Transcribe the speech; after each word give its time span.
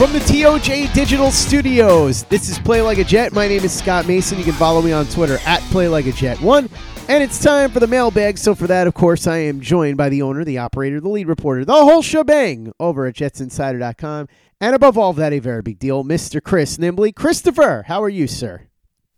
From 0.00 0.14
the 0.14 0.18
TOJ 0.20 0.90
Digital 0.94 1.30
Studios, 1.30 2.22
this 2.22 2.48
is 2.48 2.58
Play 2.58 2.80
Like 2.80 2.96
a 2.96 3.04
Jet. 3.04 3.34
My 3.34 3.46
name 3.46 3.62
is 3.62 3.70
Scott 3.70 4.08
Mason. 4.08 4.38
You 4.38 4.44
can 4.44 4.54
follow 4.54 4.80
me 4.80 4.92
on 4.92 5.04
Twitter 5.04 5.36
at 5.44 5.60
Play 5.64 5.88
Like 5.88 6.06
a 6.06 6.12
Jet 6.12 6.40
One. 6.40 6.70
And 7.10 7.22
it's 7.22 7.38
time 7.38 7.70
for 7.70 7.80
the 7.80 7.86
mailbag. 7.86 8.38
So 8.38 8.54
for 8.54 8.66
that, 8.66 8.86
of 8.86 8.94
course, 8.94 9.26
I 9.26 9.36
am 9.36 9.60
joined 9.60 9.98
by 9.98 10.08
the 10.08 10.22
owner, 10.22 10.42
the 10.42 10.56
operator, 10.56 11.02
the 11.02 11.10
lead 11.10 11.28
reporter, 11.28 11.66
the 11.66 11.74
whole 11.74 12.00
shebang 12.00 12.72
over 12.80 13.04
at 13.04 13.14
JetsInsider.com. 13.14 14.28
And 14.62 14.74
above 14.74 14.96
all 14.96 15.10
of 15.10 15.16
that, 15.16 15.34
a 15.34 15.38
very 15.38 15.60
big 15.60 15.78
deal, 15.78 16.02
Mr. 16.02 16.42
Chris 16.42 16.78
Nimbley. 16.78 17.14
Christopher, 17.14 17.84
how 17.86 18.02
are 18.02 18.08
you, 18.08 18.26
sir? 18.26 18.68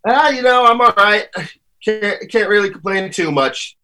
Ah, 0.05 0.31
you 0.31 0.43
know, 0.43 0.67
I'm 0.67 0.81
all 0.81 0.95
right. 0.97 1.29
Can't 1.85 2.29
can't 2.29 2.49
really 2.49 2.71
complain 2.71 3.13
too 3.13 3.31
much. 3.31 3.77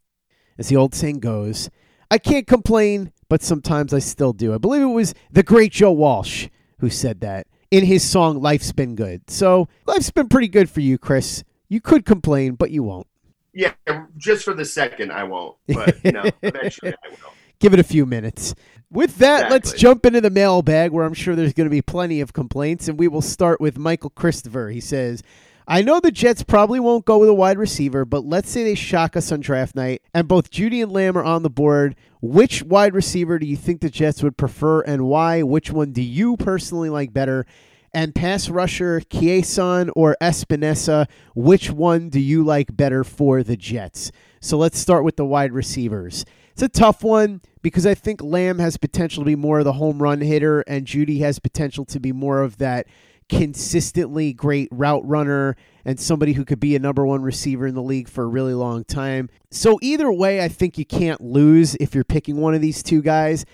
As 0.59 0.67
the 0.67 0.75
old 0.75 0.97
saying 0.97 1.21
goes, 1.21 1.71
I 2.11 2.19
can't 2.19 2.49
complain, 2.49 3.13
but 3.29 3.41
sometimes 3.41 3.95
I 3.95 4.01
still 4.01 4.33
do. 4.33 4.53
I 4.53 4.59
believe 4.59 4.83
it 4.83 4.87
was 4.87 5.15
the 5.31 5.45
great 5.45 5.71
Joe 5.71 5.93
Walsh 5.93 6.49
who 6.79 6.91
said 6.91 7.21
that 7.21 7.47
in 7.71 7.85
his 7.85 8.09
song 8.09 8.41
Life's 8.41 8.73
Been 8.73 8.95
Good. 8.95 9.31
So 9.31 9.69
life's 9.87 10.11
been 10.11 10.29
pretty 10.29 10.49
good 10.49 10.71
for 10.71 10.81
you, 10.81 10.99
Chris. 10.99 11.45
You 11.69 11.81
could 11.81 12.05
complain, 12.05 12.55
but 12.55 12.71
you 12.71 12.83
won't. 12.83 13.07
Yeah, 13.53 13.73
just 14.17 14.45
for 14.45 14.55
the 14.55 14.65
second, 14.65 15.13
I 15.13 15.25
won't. 15.25 15.57
But 15.67 16.03
no, 16.05 16.25
eventually 16.43 16.93
I 16.93 17.09
will. 17.09 17.33
Give 17.61 17.75
it 17.75 17.81
a 17.81 17.85
few 17.85 18.07
minutes. 18.07 18.55
With 18.91 19.17
that, 19.17 19.51
let's 19.51 19.73
jump 19.73 20.07
into 20.07 20.21
the 20.21 20.31
mailbag 20.31 20.93
where 20.93 21.05
I'm 21.05 21.13
sure 21.13 21.35
there's 21.35 21.53
going 21.53 21.67
to 21.67 21.71
be 21.71 21.83
plenty 21.83 22.21
of 22.21 22.33
complaints. 22.33 22.87
And 22.87 22.99
we 22.99 23.09
will 23.09 23.21
start 23.21 23.61
with 23.61 23.77
Michael 23.77 24.11
Christopher. 24.11 24.69
He 24.69 24.81
says, 24.81 25.23
I 25.71 25.83
know 25.83 26.01
the 26.01 26.11
Jets 26.11 26.43
probably 26.43 26.81
won't 26.81 27.05
go 27.05 27.19
with 27.19 27.29
a 27.29 27.35
wide 27.35 27.59
receiver, 27.59 28.07
but 28.07 28.25
let's 28.25 28.49
say 28.49 28.65
they 28.65 28.75
shock 28.75 29.19
us 29.19 29.31
on 29.31 29.41
draft 29.41 29.75
night 29.77 30.01
and 30.15 30.27
both 30.27 30.51
Jeudy 30.51 30.83
and 30.83 30.91
Lamb 30.91 31.19
are 31.19 31.23
on 31.23 31.43
the 31.43 31.51
board. 31.51 31.95
Which 32.23 32.63
wide 32.63 32.95
receiver 32.95 33.39
do 33.39 33.45
you 33.45 33.55
think 33.55 33.83
the 33.83 33.91
Jets 33.91 34.23
would 34.23 34.39
prefer 34.39 34.81
and 34.81 35.05
why? 35.05 35.43
Which 35.43 35.71
one 35.71 35.93
do 35.93 36.01
you 36.01 36.39
personally 36.39 36.89
like 36.89 37.13
better? 37.13 37.45
And 37.93 38.15
pass 38.15 38.49
rusher, 38.49 39.01
Kieson 39.11 39.91
or 39.95 40.17
Epenesa, 40.23 41.07
which 41.35 41.71
one 41.71 42.09
do 42.09 42.19
you 42.19 42.43
like 42.43 42.75
better 42.75 43.05
for 43.05 43.43
the 43.43 43.57
Jets? 43.57 44.11
So 44.41 44.57
let's 44.57 44.79
start 44.79 45.05
with 45.05 45.17
the 45.17 45.27
wide 45.27 45.53
receivers. 45.53 46.25
It's 46.53 46.63
a 46.63 46.69
tough 46.71 47.05
one 47.05 47.43
because 47.61 47.85
I 47.85 47.93
think 47.95 48.23
Lamb 48.23 48.59
has 48.59 48.79
potential 48.79 49.23
to 49.23 49.27
be 49.27 49.37
more 49.37 49.59
of 49.59 49.67
the 49.67 49.75
home 49.75 50.03
run 50.03 50.23
hitter, 50.23 50.63
and 50.63 50.87
Jeudy 50.87 51.21
has 51.21 51.39
potential 51.39 51.85
to 51.85 52.01
be 52.01 52.11
more 52.11 52.41
of 52.41 52.57
that 52.57 52.87
consistently 53.29 54.33
great 54.33 54.69
route 54.71 55.07
runner 55.07 55.57
and 55.85 55.99
somebody 55.99 56.33
who 56.33 56.45
could 56.45 56.61
be 56.61 56.77
a 56.77 56.79
number 56.79 57.07
one 57.07 57.23
receiver 57.23 57.67
in 57.67 57.75
the 57.75 57.83
league 57.83 58.09
for 58.09 58.25
a 58.25 58.29
really 58.29 58.55
long 58.55 58.85
time. 58.85 59.29
So, 59.51 59.79
either 59.83 60.13
way, 60.13 60.43
I 60.43 60.49
think 60.49 60.79
you 60.79 60.85
can't 60.85 61.21
lose 61.21 61.75
if 61.77 61.95
you're 61.95 62.05
picking 62.05 62.37
one 62.37 62.55
of 62.55 62.61
these 62.61 62.83
two 62.83 63.03
guys. 63.03 63.45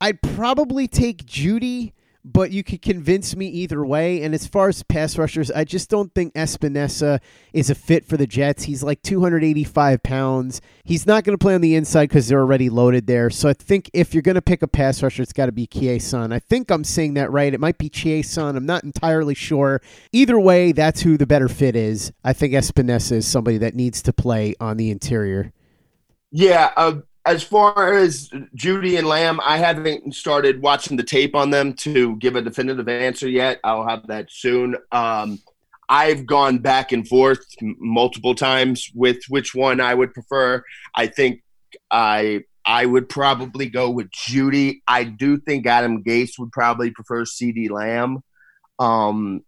I'd 0.00 0.20
probably 0.22 0.88
take 0.88 1.24
Jeudy, 1.24 1.92
but 2.24 2.50
you 2.50 2.64
could 2.64 2.80
convince 2.80 3.36
me 3.36 3.46
either 3.46 3.84
way. 3.84 4.22
And 4.22 4.34
as 4.34 4.46
far 4.46 4.68
as 4.68 4.82
pass 4.82 5.18
rushers, 5.18 5.50
I 5.50 5.64
just 5.64 5.90
don't 5.90 6.12
think 6.14 6.32
Epenesa 6.34 7.20
is 7.52 7.68
a 7.68 7.74
fit 7.74 8.06
for 8.06 8.16
the 8.16 8.26
Jets. 8.26 8.64
He's 8.64 8.82
like 8.82 9.02
285 9.02 10.02
pounds. 10.02 10.62
He's 10.84 11.06
not 11.06 11.24
going 11.24 11.36
to 11.36 11.42
play 11.42 11.54
on 11.54 11.60
the 11.60 11.74
inside 11.74 12.08
because 12.08 12.28
they're 12.28 12.40
already 12.40 12.70
loaded 12.70 13.06
there. 13.06 13.28
So 13.28 13.48
I 13.48 13.52
think 13.52 13.90
if 13.92 14.14
you're 14.14 14.22
going 14.22 14.36
to 14.36 14.42
pick 14.42 14.62
a 14.62 14.68
pass 14.68 15.02
rusher, 15.02 15.22
it's 15.22 15.34
got 15.34 15.46
to 15.46 15.52
be 15.52 15.66
Kieson. 15.66 16.32
I 16.32 16.38
think 16.38 16.70
I'm 16.70 16.84
saying 16.84 17.14
that 17.14 17.30
right. 17.30 17.52
It 17.52 17.60
might 17.60 17.76
be 17.76 17.90
Kieson. 17.90 18.56
I'm 18.56 18.66
not 18.66 18.84
entirely 18.84 19.34
sure. 19.34 19.82
Either 20.12 20.40
way, 20.40 20.72
that's 20.72 21.02
who 21.02 21.18
the 21.18 21.26
better 21.26 21.48
fit 21.48 21.76
is. 21.76 22.10
I 22.24 22.32
think 22.32 22.54
Epenesa 22.54 23.12
is 23.12 23.26
somebody 23.26 23.58
that 23.58 23.74
needs 23.74 24.00
to 24.02 24.12
play 24.14 24.54
on 24.60 24.78
the 24.78 24.90
interior. 24.90 25.52
Yeah, 26.30 26.72
uh, 26.76 27.00
as 27.26 27.42
far 27.42 27.94
as 27.94 28.28
Jeudy 28.54 28.98
and 28.98 29.06
Lamb, 29.06 29.40
I 29.42 29.56
haven't 29.56 30.14
started 30.14 30.60
watching 30.60 30.96
the 30.96 31.02
tape 31.02 31.34
on 31.34 31.50
them 31.50 31.72
to 31.74 32.16
give 32.16 32.36
a 32.36 32.42
definitive 32.42 32.88
answer 32.88 33.28
yet. 33.28 33.60
I'll 33.64 33.88
have 33.88 34.06
that 34.08 34.30
soon. 34.30 34.76
Um, 34.92 35.40
I've 35.88 36.26
gone 36.26 36.58
back 36.58 36.92
and 36.92 37.06
forth 37.06 37.44
multiple 37.60 38.34
times 38.34 38.90
with 38.94 39.18
which 39.28 39.54
one 39.54 39.80
I 39.80 39.94
would 39.94 40.12
prefer. 40.12 40.62
I 40.94 41.06
think 41.06 41.42
I 41.90 42.42
I 42.66 42.86
would 42.86 43.08
probably 43.08 43.68
go 43.68 43.90
with 43.90 44.10
Jeudy. 44.10 44.80
I 44.88 45.04
do 45.04 45.38
think 45.38 45.66
Adam 45.66 46.02
Gase 46.02 46.38
would 46.38 46.52
probably 46.52 46.90
prefer 46.90 47.24
CeeDee 47.24 47.70
Lamb. 47.70 48.22
Um, 48.78 49.44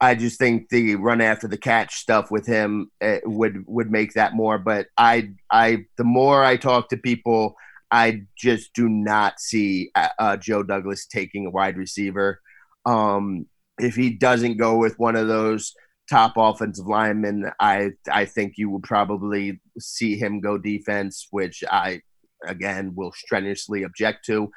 I 0.00 0.14
just 0.14 0.38
think 0.38 0.68
the 0.68 0.94
run 0.94 1.20
after 1.20 1.48
the 1.48 1.56
catch 1.56 1.96
stuff 1.96 2.30
with 2.30 2.46
him 2.46 2.90
uh, 3.00 3.18
would 3.24 3.64
would 3.66 3.90
make 3.90 4.12
that 4.14 4.34
more. 4.34 4.58
But 4.58 4.86
I 4.96 5.30
I 5.50 5.86
the 5.96 6.04
more 6.04 6.44
I 6.44 6.56
talk 6.56 6.88
to 6.90 6.96
people, 6.96 7.56
I 7.90 8.22
just 8.36 8.72
do 8.74 8.88
not 8.88 9.40
see 9.40 9.90
uh, 9.94 10.08
uh, 10.18 10.36
Joe 10.36 10.62
Douglas 10.62 11.06
taking 11.06 11.46
a 11.46 11.50
wide 11.50 11.76
receiver. 11.76 12.40
Um, 12.86 13.46
if 13.78 13.96
he 13.96 14.10
doesn't 14.10 14.56
go 14.56 14.76
with 14.76 14.98
one 14.98 15.16
of 15.16 15.28
those 15.28 15.74
top 16.08 16.34
offensive 16.36 16.86
linemen, 16.86 17.50
I 17.60 17.90
I 18.10 18.24
think 18.24 18.54
you 18.56 18.70
would 18.70 18.84
probably 18.84 19.60
see 19.80 20.16
him 20.16 20.40
go 20.40 20.58
defense, 20.58 21.26
which 21.30 21.64
I 21.68 22.02
again 22.46 22.92
will 22.94 23.12
strenuously 23.12 23.82
object 23.82 24.26
to. 24.26 24.50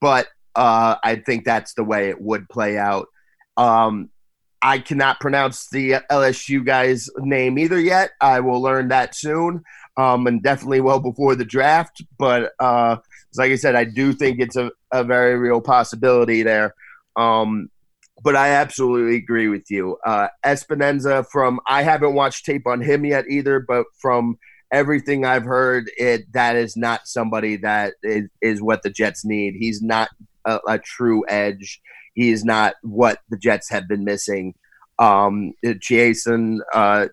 But 0.00 0.28
uh, 0.54 0.96
I 1.02 1.16
think 1.16 1.44
that's 1.44 1.74
the 1.74 1.84
way 1.84 2.10
it 2.10 2.20
would 2.20 2.48
play 2.48 2.78
out. 2.78 3.08
Um, 3.56 4.10
I 4.64 4.78
cannot 4.78 5.20
pronounce 5.20 5.68
the 5.68 5.96
LSU 6.10 6.64
guy's 6.64 7.10
name 7.18 7.58
either 7.58 7.78
yet. 7.78 8.12
I 8.22 8.40
will 8.40 8.62
learn 8.62 8.88
that 8.88 9.14
soon, 9.14 9.62
um, 9.98 10.26
and 10.26 10.42
definitely 10.42 10.80
well 10.80 11.00
before 11.00 11.34
the 11.34 11.44
draft. 11.44 12.02
But 12.18 12.52
uh, 12.58 12.96
like 13.36 13.52
I 13.52 13.56
said, 13.56 13.74
I 13.74 13.84
do 13.84 14.14
think 14.14 14.40
it's 14.40 14.56
a, 14.56 14.72
a 14.90 15.04
very 15.04 15.36
real 15.36 15.60
possibility 15.60 16.42
there. 16.42 16.74
Um, 17.14 17.68
but 18.22 18.36
I 18.36 18.48
absolutely 18.52 19.16
agree 19.16 19.48
with 19.48 19.70
you. 19.70 19.98
Uh, 20.06 20.28
Epenesa 20.46 21.26
from 21.30 21.60
I 21.66 21.82
haven't 21.82 22.14
watched 22.14 22.46
tape 22.46 22.66
on 22.66 22.80
him 22.80 23.04
yet 23.04 23.26
either, 23.28 23.60
but 23.60 23.84
from 24.00 24.38
everything 24.72 25.26
I've 25.26 25.44
heard, 25.44 25.90
it 25.98 26.32
that 26.32 26.56
is 26.56 26.74
not 26.74 27.06
somebody 27.06 27.56
that 27.58 27.94
is, 28.02 28.30
is 28.40 28.62
what 28.62 28.82
the 28.82 28.88
Jets 28.88 29.26
need. 29.26 29.56
He's 29.58 29.82
not 29.82 30.08
a, 30.46 30.58
a 30.66 30.78
true 30.78 31.22
edge. 31.28 31.82
He 32.14 32.30
is 32.30 32.44
not 32.44 32.74
what 32.82 33.20
the 33.28 33.36
Jets 33.36 33.70
have 33.70 33.88
been 33.88 34.04
missing. 34.04 34.54
Um, 34.98 35.52
Jason 35.78 36.60
uh, 36.72 37.06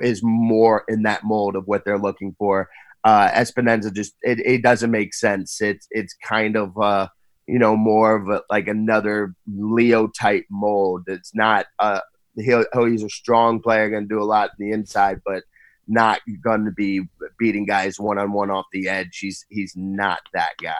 is 0.00 0.20
more 0.22 0.84
in 0.88 1.02
that 1.02 1.24
mold 1.24 1.56
of 1.56 1.66
what 1.66 1.84
they're 1.84 1.98
looking 1.98 2.34
for. 2.38 2.68
Uh, 3.04 3.28
Epenesa 3.30 3.92
just 3.92 4.14
it, 4.22 4.38
it 4.40 4.62
doesn't 4.62 4.90
make 4.90 5.14
sense. 5.14 5.60
It's 5.60 5.86
it's 5.90 6.14
kind 6.26 6.56
of 6.56 6.76
uh, 6.78 7.08
you 7.46 7.58
know 7.58 7.76
more 7.76 8.16
of 8.16 8.28
a, 8.28 8.42
like 8.50 8.68
another 8.68 9.34
Leo 9.46 10.08
type 10.08 10.44
mold. 10.50 11.04
It's 11.08 11.34
not 11.34 11.66
uh, 11.78 12.00
he'll, 12.36 12.64
he's 12.74 13.02
a 13.02 13.08
strong 13.08 13.60
player, 13.60 13.90
going 13.90 14.04
to 14.04 14.08
do 14.08 14.22
a 14.22 14.24
lot 14.24 14.50
in 14.58 14.68
the 14.68 14.74
inside, 14.74 15.20
but 15.24 15.42
not 15.88 16.20
going 16.42 16.64
to 16.64 16.70
be 16.70 17.02
beating 17.38 17.66
guys 17.66 17.98
one 17.98 18.18
on 18.18 18.32
one 18.32 18.50
off 18.50 18.66
the 18.72 18.88
edge. 18.88 19.18
He's 19.18 19.44
he's 19.48 19.74
not 19.76 20.20
that 20.32 20.52
guy. 20.62 20.72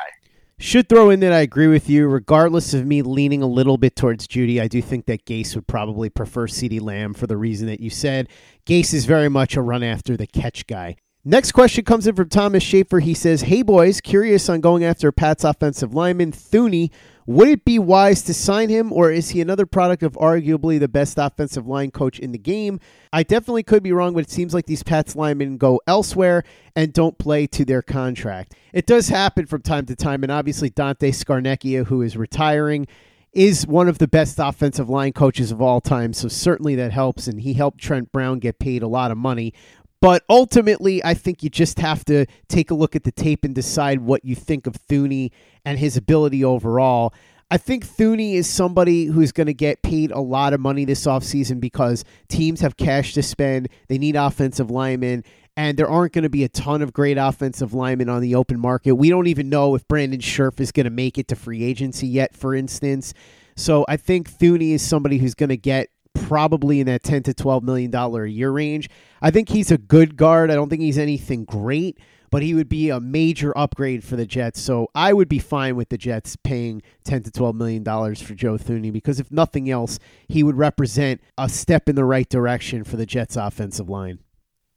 Should 0.62 0.88
throw 0.88 1.11
in 1.11 1.19
that 1.20 1.32
I 1.32 1.41
agree 1.41 1.67
with 1.67 1.91
you, 1.91 2.06
regardless 2.06 2.73
of 2.73 2.87
me 2.87 3.03
leaning 3.03 3.43
a 3.43 3.49
little 3.49 3.76
bit 3.79 3.97
towards 3.97 4.29
Jeudy, 4.29 4.61
I 4.61 4.69
do 4.69 4.81
think 4.81 5.06
that 5.06 5.25
Gase 5.25 5.56
would 5.56 5.67
probably 5.67 6.09
prefer 6.09 6.47
CeeDee 6.47 6.81
Lamb 6.81 7.14
for 7.14 7.26
the 7.26 7.37
reason 7.37 7.67
that 7.67 7.81
you 7.81 7.91
said. 7.91 8.29
Gase 8.64 8.94
is 8.94 9.05
very 9.05 9.29
much 9.29 9.56
a 9.56 9.61
run 9.61 9.82
after 9.82 10.17
the 10.17 10.29
catch 10.29 10.69
guy. 10.69 10.94
Next 11.25 11.50
question 11.50 11.85
comes 11.85 12.06
in 12.06 12.14
from 12.14 12.29
Thomas 12.29 12.62
Schaefer. 12.62 13.00
He 13.00 13.12
says, 13.12 13.43
Hey 13.43 13.62
boys, 13.62 14.00
curious 14.00 14.49
on 14.49 14.61
going 14.61 14.85
after 14.85 15.11
Pat's 15.11 15.43
offensive 15.43 15.94
lineman, 15.94 16.31
Thuney. 16.31 16.93
Would 17.27 17.49
it 17.49 17.65
be 17.65 17.79
wise 17.79 18.23
to 18.23 18.35
sign 18.35 18.69
him, 18.69 18.93
or 18.93 19.11
is 19.11 19.31
he 19.31 19.41
another 19.41 19.67
product 19.67 20.03
of 20.03 20.15
arguably 20.15 20.81
the 20.81 20.89
best 20.89 21.19
offensive 21.19 21.67
line 21.67 21.91
coach 21.91 22.19
in 22.19 22.33
the 22.33 22.39
game? 22.39 22.81
I 23.13 23.23
definitely 23.23 23.63
could 23.63 23.83
be 23.83 23.93
wrong, 23.93 24.15
but 24.15 24.25
it 24.25 24.31
seems 24.31 24.55
like 24.55 24.67
these 24.67 24.83
Pats 24.83 25.15
linemen 25.15 25.57
go 25.57 25.81
elsewhere 25.87 26.43
and 26.75 26.93
don't 26.93 27.19
play 27.19 27.47
to 27.49 27.65
their 27.65 27.83
contract. 27.83 28.55
It 28.73 28.87
does 28.87 29.09
happen 29.09 29.47
from 29.47 29.63
time 29.63 29.87
to 29.87 29.95
time, 29.95 30.25
and 30.25 30.33
obviously 30.33 30.71
Dante 30.71 31.13
Scarnecchia, 31.13 31.87
who 31.87 32.03
is 32.03 32.17
retiring, 32.17 32.89
is 33.33 33.67
one 33.67 33.89
of 33.89 33.99
the 33.99 34.09
best 34.09 34.39
offensive 34.39 34.91
line 34.91 35.13
coaches 35.13 35.51
of 35.51 35.63
all 35.63 35.81
time, 35.81 36.13
so 36.13 36.29
certainly 36.29 36.75
that 36.75 36.93
helps, 36.93 37.27
and 37.27 37.41
he 37.41 37.55
helped 37.55 37.79
Trent 37.79 38.13
Brown 38.13 38.41
get 38.41 38.59
paid 38.59 38.83
a 38.83 38.89
lot 38.89 39.11
of 39.11 39.17
money. 39.17 39.55
But 40.02 40.25
ultimately, 40.28 41.02
I 41.04 41.14
think 41.14 41.44
you 41.44 41.49
just 41.49 41.78
have 41.78 42.04
to 42.06 42.26
take 42.49 42.72
a 42.72 42.75
look 42.75 42.96
at 42.96 43.04
the 43.04 43.12
tape 43.12 43.44
and 43.44 43.54
decide 43.54 44.00
what 44.00 44.25
you 44.25 44.34
think 44.34 44.66
of 44.66 44.75
Thuney 44.75 45.31
and 45.64 45.78
his 45.78 45.96
ability 45.96 46.44
overall. 46.44 47.14
I 47.52 47.56
think 47.56 47.87
Thuney 47.87 48.34
is 48.34 48.49
somebody 48.49 49.04
who's 49.04 49.31
going 49.31 49.46
to 49.46 49.54
get 49.54 49.81
paid 49.82 50.10
a 50.10 50.19
lot 50.19 50.54
of 50.54 50.60
money 50.60 50.84
this 50.84 51.06
offseason 51.06 51.60
because 51.60 52.04
teams 52.28 52.62
have 52.62 52.76
cash 52.76 53.14
to 53.14 53.22
spend. 53.22 53.69
They 53.87 53.96
need 53.96 54.16
offensive 54.16 54.72
linemen, 54.72 55.22
and 55.56 55.78
there 55.78 55.88
aren't 55.88 56.14
going 56.14 56.25
to 56.25 56.28
be 56.28 56.43
a 56.43 56.49
ton 56.49 56.82
of 56.82 56.93
great 56.93 57.16
offensive 57.16 57.72
linemen 57.72 58.08
on 58.08 58.22
the 58.22 58.34
open 58.34 58.58
market. 58.58 58.96
We 58.96 59.08
don't 59.08 59.28
even 59.28 59.49
know 59.50 59.76
if 59.76 59.87
Brandon 59.87 60.19
Scherff 60.20 60.58
is 60.58 60.72
going 60.72 60.84
to 60.84 60.90
make 60.90 61.16
it 61.16 61.28
to 61.28 61.37
free 61.37 61.62
agency 61.62 62.08
yet, 62.08 62.34
for 62.34 62.56
instance. 62.56 63.14
So 63.54 63.84
I 63.87 63.99
think 63.99 64.28
Thuney 64.28 64.72
is 64.72 64.82
somebody 64.82 65.19
who's 65.19 65.37
going 65.37 65.50
to 65.50 65.56
get 65.56 65.90
probably 66.14 66.81
in 66.81 66.87
that 66.87 67.03
10 67.03 67.25
to 67.25 67.35
12 67.35 67.62
million 67.62 67.91
dollar 67.91 68.25
a 68.25 68.31
year 68.31 68.50
range. 68.50 68.88
I 69.20 69.31
think 69.31 69.49
he's 69.49 69.70
a 69.70 69.79
good 69.79 70.17
guard. 70.17 70.50
I 70.50 70.55
don't 70.55 70.69
think 70.69 70.82
he's 70.82 70.99
anything 70.99 71.44
great, 71.44 71.99
but 72.31 72.43
he 72.43 72.55
would 72.55 72.69
be 72.69 72.91
a 72.91 73.00
major 73.00 73.56
upgrade 73.56 74.03
for 74.05 74.17
the 74.17 74.26
Jets. 74.26 74.61
So 74.61 74.88
I 74.94 75.12
would 75.12 75.29
be 75.29 75.38
fine 75.38 75.76
with 75.76 75.91
the 75.91 75.99
Jets 75.99 76.37
paying 76.37 76.82
10 77.05 77.25
to 77.25 77.31
12 77.31 77.55
million 77.55 77.82
dollars 77.82 78.20
for 78.20 78.35
Joe 78.35 78.56
Thuney 78.56 78.93
because 78.93 79.20
if 79.20 79.31
nothing 79.31 79.70
else, 79.70 79.99
he 80.29 80.43
would 80.43 80.56
represent 80.56 81.20
a 81.38 81.49
step 81.49 81.88
in 81.88 81.97
the 81.97 82.05
right 82.05 82.29
direction 82.29 82.85
for 82.85 82.97
the 82.97 83.06
Jets 83.06 83.37
offensive 83.37 83.88
line. 83.88 84.19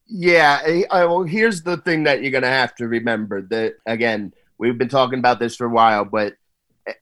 Yeah, 0.07 0.61
I, 0.91 1.05
well, 1.05 1.23
here's 1.23 1.63
the 1.63 1.77
thing 1.77 2.03
that 2.03 2.21
you're 2.21 2.31
going 2.31 2.43
to 2.43 2.47
have 2.47 2.75
to 2.75 2.87
remember 2.87 3.41
that 3.43 3.75
again, 3.87 4.33
we've 4.59 4.77
been 4.77 4.89
talking 4.89 5.19
about 5.19 5.39
this 5.39 5.55
for 5.55 5.65
a 5.65 5.69
while, 5.69 6.05
but 6.05 6.35
eh, 6.85 6.93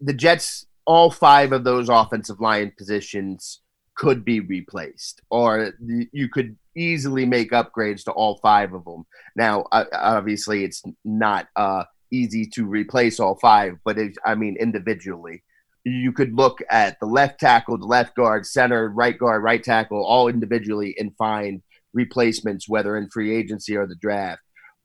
the 0.00 0.12
Jets 0.12 0.66
all 0.84 1.10
five 1.10 1.52
of 1.52 1.64
those 1.64 1.88
offensive 1.88 2.40
line 2.40 2.72
positions 2.76 3.60
could 3.94 4.24
be 4.24 4.40
replaced, 4.40 5.22
or 5.30 5.72
you 6.12 6.28
could 6.28 6.56
easily 6.76 7.26
make 7.26 7.50
upgrades 7.50 8.04
to 8.04 8.12
all 8.12 8.38
five 8.42 8.72
of 8.72 8.84
them. 8.84 9.04
Now, 9.36 9.66
obviously, 9.70 10.64
it's 10.64 10.82
not 11.04 11.48
uh, 11.56 11.84
easy 12.10 12.46
to 12.54 12.66
replace 12.66 13.20
all 13.20 13.36
five, 13.36 13.76
but 13.84 13.98
I 14.24 14.34
mean, 14.34 14.56
individually, 14.58 15.42
you 15.84 16.12
could 16.12 16.34
look 16.34 16.60
at 16.70 16.98
the 17.00 17.06
left 17.06 17.40
tackle, 17.40 17.78
the 17.78 17.86
left 17.86 18.14
guard, 18.14 18.46
center, 18.46 18.88
right 18.88 19.18
guard, 19.18 19.42
right 19.42 19.62
tackle, 19.62 20.04
all 20.04 20.28
individually 20.28 20.94
and 20.98 21.16
find 21.16 21.62
replacements, 21.92 22.68
whether 22.68 22.96
in 22.96 23.10
free 23.10 23.34
agency 23.34 23.76
or 23.76 23.86
the 23.86 23.96
draft. 23.96 24.42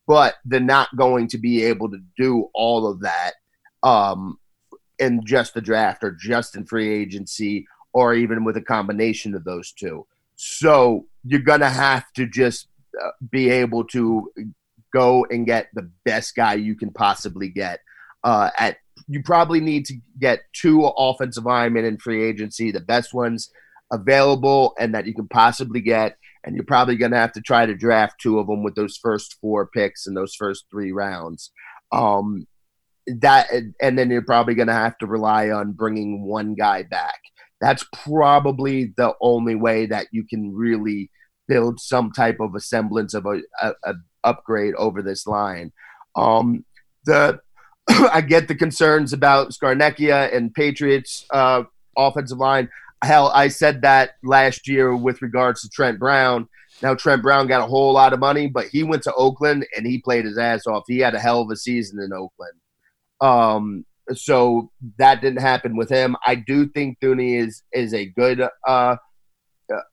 But 0.08 0.36
they're 0.46 0.60
not 0.60 0.96
going 0.96 1.28
to 1.30 1.38
be 1.38 1.64
able 1.66 1.92
to 1.92 2.00
do 2.18 2.50
all 2.54 2.88
of 2.88 3.02
that 3.02 3.34
um, 3.84 4.38
in 4.98 5.26
just 5.26 5.54
the 5.54 5.62
draft 5.62 6.04
or 6.04 6.12
just 6.12 6.56
in 6.56 6.66
free 6.66 6.90
agency 6.90 7.68
or 7.98 8.14
even 8.14 8.44
with 8.44 8.56
a 8.56 8.62
combination 8.62 9.34
of 9.34 9.44
those 9.44 9.72
two. 9.72 10.06
So 10.36 11.08
you're 11.24 11.40
going 11.40 11.62
to 11.62 11.70
have 11.70 12.06
to 12.14 12.28
just 12.28 12.68
uh, 13.04 13.10
be 13.32 13.50
able 13.50 13.86
to 13.86 14.32
go 14.94 15.26
and 15.32 15.48
get 15.48 15.70
the 15.74 15.90
best 16.06 16.36
guy 16.36 16.54
you 16.54 16.76
can 16.76 16.92
possibly 16.92 17.50
get. 17.50 17.80
Uh, 18.24 18.52
at 18.60 18.78
you 19.08 19.24
probably 19.24 19.60
need 19.62 19.86
to 19.86 19.96
get 20.20 20.42
two 20.54 20.86
offensive 20.86 21.46
linemen 21.46 21.86
in 21.86 21.98
free 21.98 22.24
agency, 22.24 22.70
the 22.70 22.82
best 22.82 23.16
ones 23.16 23.50
available 23.92 24.76
and 24.78 24.94
that 24.94 25.08
you 25.08 25.16
can 25.16 25.28
possibly 25.28 25.82
get. 25.82 26.18
And 26.44 26.56
you're 26.56 26.66
probably 26.66 26.98
going 26.98 27.14
to 27.14 27.18
have 27.18 27.34
to 27.34 27.42
try 27.42 27.66
to 27.66 27.74
draft 27.74 28.22
two 28.22 28.38
of 28.38 28.46
them 28.46 28.62
with 28.62 28.76
those 28.76 28.96
first 28.96 29.38
four 29.42 29.66
picks 29.66 30.06
in 30.06 30.14
those 30.14 30.36
first 30.36 30.66
three 30.70 30.92
rounds. 30.92 31.50
Um, 31.92 32.46
that 33.08 33.48
and 33.82 33.98
then 33.98 34.12
you're 34.12 34.22
probably 34.22 34.54
going 34.54 34.68
to 34.68 34.74
have 34.74 35.00
to 35.00 35.08
rely 35.08 35.50
on 35.50 35.72
bringing 35.72 36.28
one 36.28 36.54
guy 36.54 36.84
back. 36.84 37.20
That's 37.60 37.86
probably 37.92 38.94
the 38.98 39.14
only 39.22 39.56
way 39.56 39.88
that 39.88 40.08
you 40.12 40.26
can 40.28 40.54
really 40.56 41.10
build 41.48 41.80
some 41.80 42.12
type 42.12 42.40
of 42.40 42.54
a 42.56 42.60
semblance 42.60 43.14
of 43.14 43.26
a, 43.26 43.42
a, 43.62 43.74
a 43.84 43.94
upgrade 44.24 44.76
over 44.76 45.02
this 45.02 45.26
line. 45.26 45.72
Um, 46.16 46.66
the 47.06 47.40
I 47.90 48.22
get 48.22 48.48
the 48.48 48.56
concerns 48.56 49.14
about 49.14 49.52
Scarnecchia 49.52 50.36
and 50.36 50.54
Patriots 50.54 51.26
uh, 51.32 51.64
offensive 51.98 52.38
line. 52.38 52.70
Hell, 53.04 53.32
I 53.34 53.48
said 53.48 53.82
that 53.84 54.12
last 54.24 54.68
year 54.68 54.96
with 54.96 55.22
regards 55.22 55.62
to 55.62 55.70
Trent 55.70 56.00
Brown. 56.00 56.50
Now 56.82 56.96
Trent 56.96 57.22
Brown 57.22 57.48
got 57.48 57.62
a 57.62 57.68
whole 57.68 57.94
lot 57.94 58.14
of 58.14 58.20
money, 58.20 58.48
but 58.48 58.68
he 58.68 58.84
went 58.84 59.04
to 59.04 59.14
Oakland 59.14 59.66
and 59.76 59.86
he 59.86 60.00
played 60.00 60.26
his 60.26 60.38
ass 60.38 60.68
off. 60.68 60.84
He 60.88 61.00
had 61.00 61.16
a 61.16 61.20
hell 61.20 61.42
of 61.42 61.50
a 61.50 61.56
season 61.56 62.00
in 62.02 62.12
Oakland. 62.14 62.54
Um, 63.22 63.86
so 64.14 64.72
that 64.98 65.22
didn't 65.22 65.42
happen 65.42 65.76
with 65.76 65.90
him. 65.90 66.16
I 66.26 66.36
do 66.36 66.68
think 66.68 67.00
Thuney 67.00 67.40
is 67.40 67.64
is 67.74 67.94
a 67.94 68.06
good 68.06 68.48
uh, 68.68 68.98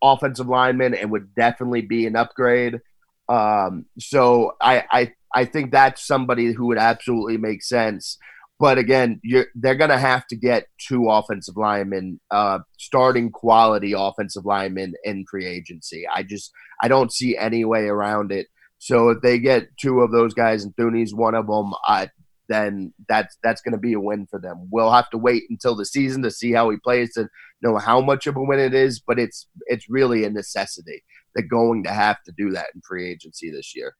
offensive 0.03 0.49
lineman 0.49 0.95
and 0.95 1.11
would 1.11 1.35
definitely 1.35 1.83
be 1.83 2.07
an 2.07 2.17
upgrade. 2.17 2.81
Um, 3.29 3.87
so 3.99 4.57
I, 4.61 4.85
I 4.91 5.13
I 5.35 5.45
think 5.45 5.73
that's 5.73 6.07
somebody 6.07 6.53
who 6.53 6.67
would 6.67 6.79
absolutely 6.79 7.39
make 7.39 7.63
sense. 7.63 8.19
But 8.61 8.79
again, 8.79 9.21
they're 9.57 9.75
going 9.75 9.91
to 9.91 9.99
have 9.99 10.27
to 10.29 10.37
get 10.37 10.69
two 10.79 11.11
offensive 11.11 11.57
linemen, 11.57 12.21
uh, 12.31 12.61
starting 12.79 13.31
quality 13.31 13.95
offensive 13.97 14.47
linemen 14.47 14.95
in 15.03 15.25
free 15.29 15.45
agency. 15.45 16.07
I 16.07 16.23
just 16.23 16.53
I 16.81 16.89
don't 16.89 17.13
see 17.13 17.37
any 17.37 17.65
way 17.65 17.87
around 17.87 18.31
it. 18.31 18.47
So 18.79 19.09
if 19.09 19.23
they 19.23 19.39
get 19.39 19.77
two 19.79 20.01
of 20.01 20.13
those 20.13 20.35
guys, 20.35 20.63
and 20.63 20.75
Thuney's 20.77 21.15
one 21.15 21.35
of 21.35 21.47
them, 21.47 21.73
I, 21.85 22.11
then 22.49 22.93
that's 23.09 23.37
that's 23.43 23.61
going 23.61 23.73
to 23.73 23.79
be 23.79 23.95
a 23.95 24.01
win 24.01 24.27
for 24.27 24.39
them. 24.39 24.69
We'll 24.71 24.93
have 24.93 25.11
to 25.11 25.19
wait 25.19 25.45
until 25.51 25.75
the 25.75 25.87
season 25.87 26.23
to 26.23 26.31
see 26.31 26.53
how 26.53 26.71
he 26.71 26.77
plays 26.77 27.15
to 27.15 27.29
know 27.63 27.79
how 27.79 28.01
much 28.01 28.27
of 28.27 28.37
a 28.37 28.43
win 28.43 28.59
it 28.59 28.75
is, 28.75 29.01
but 29.01 29.19
it's 29.19 29.47
it's 29.67 29.89
really 29.89 30.25
a 30.25 30.31
necessity. 30.31 31.03
They're 31.35 31.47
going 31.47 31.85
to 31.85 31.91
have 31.91 32.23
to 32.25 32.33
do 32.37 32.51
that 32.51 32.67
in 32.75 32.83
free 32.83 33.11
agency 33.11 33.51
this 33.51 33.75
year. 33.75 33.95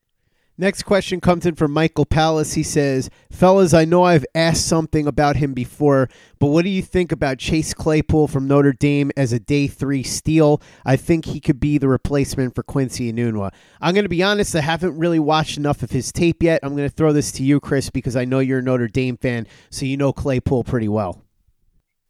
Next 0.57 0.85
question 0.85 1.21
comes 1.21 1.47
in 1.47 1.57
from 1.57 1.73
Michael 1.73 2.07
Palace. 2.07 2.53
He 2.53 2.63
says, 2.63 3.11
Fellas, 3.29 3.75
I 3.75 3.85
know 3.85 4.05
I've 4.05 4.25
asked 4.37 4.69
something 4.69 5.09
about 5.09 5.35
him 5.35 5.53
before, 5.53 6.09
but 6.39 6.47
what 6.47 6.63
do 6.63 6.71
you 6.71 6.81
think 6.81 7.11
about 7.11 7.39
Chase 7.39 7.75
Claypool 7.75 8.29
from 8.29 8.47
Notre 8.47 8.73
Dame 8.73 9.11
as 9.17 9.33
a 9.33 9.41
day 9.41 9.67
three 9.67 10.05
steal? 10.05 10.63
I 10.85 10.95
think 10.95 11.25
he 11.25 11.41
could 11.41 11.59
be 11.59 11.77
the 11.77 11.89
replacement 11.89 12.55
for 12.55 12.63
Quincy 12.63 13.13
Enunwa. 13.13 13.53
I'm 13.81 13.95
going 13.95 14.05
to 14.05 14.09
be 14.09 14.23
honest, 14.23 14.55
I 14.55 14.61
haven't 14.61 14.97
really 14.97 15.19
watched 15.19 15.57
enough 15.57 15.83
of 15.83 15.91
his 15.91 16.13
tape 16.13 16.41
yet. 16.41 16.61
I'm 16.63 16.77
going 16.77 16.89
to 16.89 16.95
throw 16.95 17.13
this 17.13 17.33
to 17.33 17.43
you, 17.43 17.59
Chris, 17.59 17.91
because 17.91 18.15
I 18.15 18.25
know 18.25 18.39
you're 18.39 18.61
a 18.61 18.63
Notre 18.63 18.87
Dame 18.87 19.17
fan, 19.17 19.49
so 19.71 19.87
you 19.87 19.97
know 19.97 20.13
Claypool 20.13 20.63
pretty 20.63 20.89
well. 20.89 21.25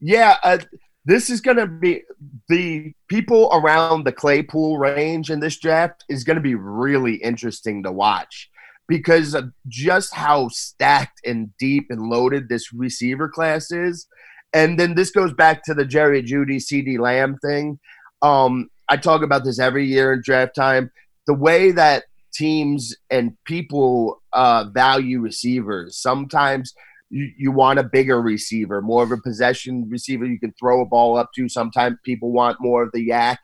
Yeah, 0.01 0.37
uh, 0.43 0.59
this 1.05 1.29
is 1.29 1.41
going 1.41 1.59
to 1.59 1.67
be 1.67 2.03
the 2.49 2.93
people 3.09 3.51
around 3.53 4.05
the 4.05 4.13
Claypool 4.13 4.79
range 4.79 5.31
in 5.31 5.41
this 5.41 5.59
draft 5.59 6.05
is 6.09 6.25
going 6.25 6.37
to 6.37 6.43
be 6.43 6.55
really 6.55 7.17
interesting 7.17 7.83
to 7.83 7.93
watch 7.93 8.51
because 8.89 9.35
of 9.35 9.53
just 9.69 10.15
how 10.15 10.49
stacked 10.49 11.21
and 11.25 11.55
deep 11.59 11.87
and 11.91 12.09
loaded 12.09 12.49
this 12.49 12.73
receiver 12.73 13.29
class 13.29 13.71
is. 13.71 14.07
And 14.53 14.79
then 14.79 14.95
this 14.95 15.11
goes 15.11 15.33
back 15.33 15.63
to 15.65 15.75
the 15.75 15.85
Jerry 15.85 16.23
Jeudy, 16.23 16.57
CeeDee 16.57 16.99
Lamb 16.99 17.39
thing. 17.39 17.79
Um, 18.23 18.71
I 18.89 18.97
talk 18.97 19.23
about 19.23 19.45
this 19.45 19.59
every 19.59 19.87
year 19.87 20.13
in 20.13 20.23
draft 20.23 20.55
time. 20.55 20.91
The 21.27 21.35
way 21.35 21.71
that 21.73 22.05
teams 22.33 22.95
and 23.11 23.37
people 23.45 24.23
uh, 24.33 24.65
value 24.73 25.21
receivers, 25.21 25.99
sometimes– 25.99 26.75
you, 27.11 27.31
you 27.37 27.53
want 27.53 27.79
a 27.79 27.85
bigger 27.85 28.21
receiver, 28.21 28.81
more 28.81 29.03
of 29.03 29.13
a 29.13 29.17
possession 29.17 29.89
receiver 29.89 30.25
you 30.25 30.39
can 30.39 30.55
throw 30.59 30.83
a 30.83 30.87
ball 30.87 31.17
up 31.17 31.31
to. 31.37 31.49
Sometimes 31.49 31.97
people 32.05 32.33
want 32.33 32.57
more 32.61 32.83
of 32.83 32.93
the 32.93 33.09
YAC, 33.09 33.37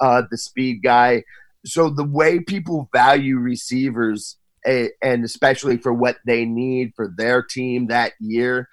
uh, 0.00 0.22
the 0.30 0.38
speed 0.38 0.82
guy. 0.82 1.24
So 1.64 1.90
the 1.90 2.04
way 2.04 2.40
people 2.40 2.88
value 2.92 3.38
receivers, 3.38 4.36
eh, 4.64 4.88
and 5.02 5.24
especially 5.24 5.78
for 5.78 5.92
what 5.92 6.18
they 6.26 6.44
need 6.44 6.92
for 6.94 7.12
their 7.16 7.42
team 7.42 7.88
that 7.88 8.12
year, 8.20 8.68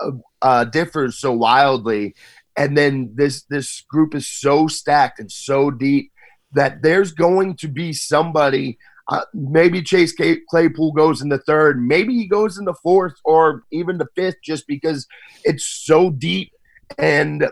uh, 0.00 0.12
uh, 0.42 0.64
differs 0.64 1.18
so 1.18 1.32
wildly. 1.32 2.14
and 2.56 2.76
then 2.76 3.12
this 3.14 3.44
this 3.44 3.80
group 3.82 4.14
is 4.14 4.26
so 4.28 4.66
stacked 4.66 5.20
and 5.20 5.30
so 5.30 5.70
deep 5.70 6.12
that 6.52 6.82
there's 6.82 7.12
going 7.12 7.56
to 7.56 7.68
be 7.68 7.92
somebody. 7.92 8.78
Uh, 9.10 9.24
maybe 9.34 9.82
Chase 9.82 10.14
Claypool 10.48 10.92
goes 10.92 11.20
in 11.20 11.28
the 11.30 11.38
third, 11.38 11.82
maybe 11.82 12.14
he 12.14 12.26
goes 12.26 12.56
in 12.58 12.64
the 12.64 12.74
fourth 12.74 13.14
or 13.24 13.64
even 13.72 13.98
the 13.98 14.06
fifth, 14.14 14.36
just 14.42 14.66
because 14.68 15.06
it's 15.44 15.66
so 15.66 16.10
deep 16.10 16.52
and 16.98 17.46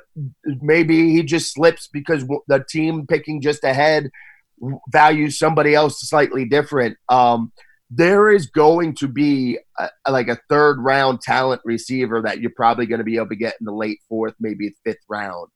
maybe 0.62 1.10
he 1.12 1.22
just 1.22 1.52
slips 1.52 1.88
because 1.92 2.24
the 2.46 2.64
team 2.68 3.06
picking 3.06 3.40
just 3.40 3.64
ahead 3.64 4.10
values 4.90 5.38
somebody 5.38 5.74
else 5.74 6.00
slightly 6.00 6.44
different. 6.44 6.96
Um, 7.08 7.52
there 7.90 8.30
is 8.30 8.46
going 8.46 8.94
to 8.96 9.08
be 9.08 9.58
a, 9.78 9.88
like 10.10 10.28
a 10.28 10.38
third 10.48 10.78
round 10.80 11.20
talent 11.22 11.62
receiver 11.64 12.22
that 12.22 12.40
you're 12.40 12.52
probably 12.54 12.86
going 12.86 12.98
to 12.98 13.04
be 13.04 13.16
able 13.16 13.28
to 13.28 13.36
get 13.36 13.54
in 13.60 13.64
the 13.64 13.72
late 13.72 14.00
fourth, 14.08 14.34
maybe 14.38 14.74
fifth 14.84 14.98
round. 15.08 15.48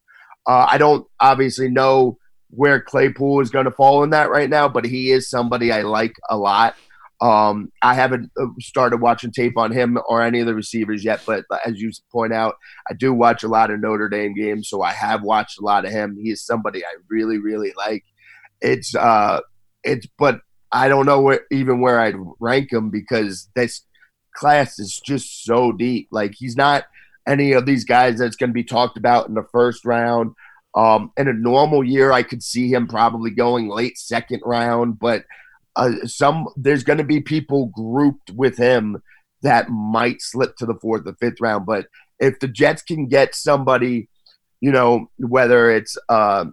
Uh, 0.46 0.66
I 0.70 0.78
don't 0.78 1.06
obviously 1.20 1.68
know 1.68 2.18
where 2.52 2.80
Claypool 2.80 3.40
is 3.40 3.50
going 3.50 3.64
to 3.64 3.70
fall 3.70 4.04
in 4.04 4.10
that 4.10 4.30
right 4.30 4.48
now, 4.50 4.68
but 4.68 4.84
he 4.84 5.10
is 5.10 5.28
somebody 5.28 5.72
I 5.72 5.82
like 5.82 6.14
a 6.28 6.36
lot. 6.36 6.74
Um, 7.20 7.70
I 7.80 7.94
haven't 7.94 8.30
uh, 8.38 8.46
started 8.60 9.00
watching 9.00 9.30
tape 9.30 9.56
on 9.56 9.72
him 9.72 9.96
or 10.08 10.22
any 10.22 10.40
of 10.40 10.46
the 10.46 10.54
receivers 10.54 11.04
yet, 11.04 11.22
but 11.24 11.44
as 11.64 11.80
you 11.80 11.90
point 12.10 12.32
out, 12.32 12.56
I 12.90 12.94
do 12.94 13.14
watch 13.14 13.42
a 13.42 13.48
lot 13.48 13.70
of 13.70 13.80
Notre 13.80 14.08
Dame 14.08 14.34
games, 14.34 14.68
so 14.68 14.82
I 14.82 14.92
have 14.92 15.22
watched 15.22 15.58
a 15.58 15.64
lot 15.64 15.86
of 15.86 15.92
him. 15.92 16.18
He 16.20 16.30
is 16.30 16.44
somebody 16.44 16.84
I 16.84 16.94
really, 17.08 17.38
really 17.38 17.72
like. 17.76 18.04
It's 18.60 18.94
uh, 18.94 19.40
it's 19.82 20.06
but 20.18 20.40
I 20.72 20.88
don't 20.88 21.06
know 21.06 21.20
where, 21.20 21.42
even 21.50 21.80
where 21.80 22.00
I'd 22.00 22.16
rank 22.40 22.72
him 22.72 22.90
because 22.90 23.48
this 23.54 23.82
class 24.34 24.78
is 24.78 25.00
just 25.04 25.44
so 25.44 25.72
deep. 25.72 26.08
Like 26.10 26.34
he's 26.36 26.56
not 26.56 26.84
any 27.26 27.52
of 27.52 27.66
these 27.66 27.84
guys 27.84 28.18
that's 28.18 28.36
going 28.36 28.50
to 28.50 28.54
be 28.54 28.64
talked 28.64 28.96
about 28.96 29.28
in 29.28 29.34
the 29.34 29.46
first 29.52 29.84
round. 29.84 30.34
Um, 30.74 31.12
in 31.16 31.28
a 31.28 31.32
normal 31.32 31.84
year, 31.84 32.12
I 32.12 32.22
could 32.22 32.42
see 32.42 32.72
him 32.72 32.86
probably 32.86 33.30
going 33.30 33.68
late 33.68 33.98
second 33.98 34.40
round, 34.44 34.98
but 34.98 35.24
uh, 35.76 35.92
some 36.04 36.48
there's 36.56 36.84
going 36.84 36.98
to 36.98 37.04
be 37.04 37.20
people 37.20 37.66
grouped 37.66 38.30
with 38.30 38.56
him 38.56 39.02
that 39.42 39.68
might 39.68 40.22
slip 40.22 40.56
to 40.56 40.66
the 40.66 40.78
fourth 40.80 41.06
or 41.06 41.14
fifth 41.14 41.40
round. 41.40 41.66
But 41.66 41.86
if 42.20 42.38
the 42.40 42.48
Jets 42.48 42.82
can 42.82 43.06
get 43.06 43.34
somebody, 43.34 44.08
you 44.60 44.70
know, 44.70 45.10
whether 45.18 45.70
it's 45.70 45.96
uh, 46.08 46.46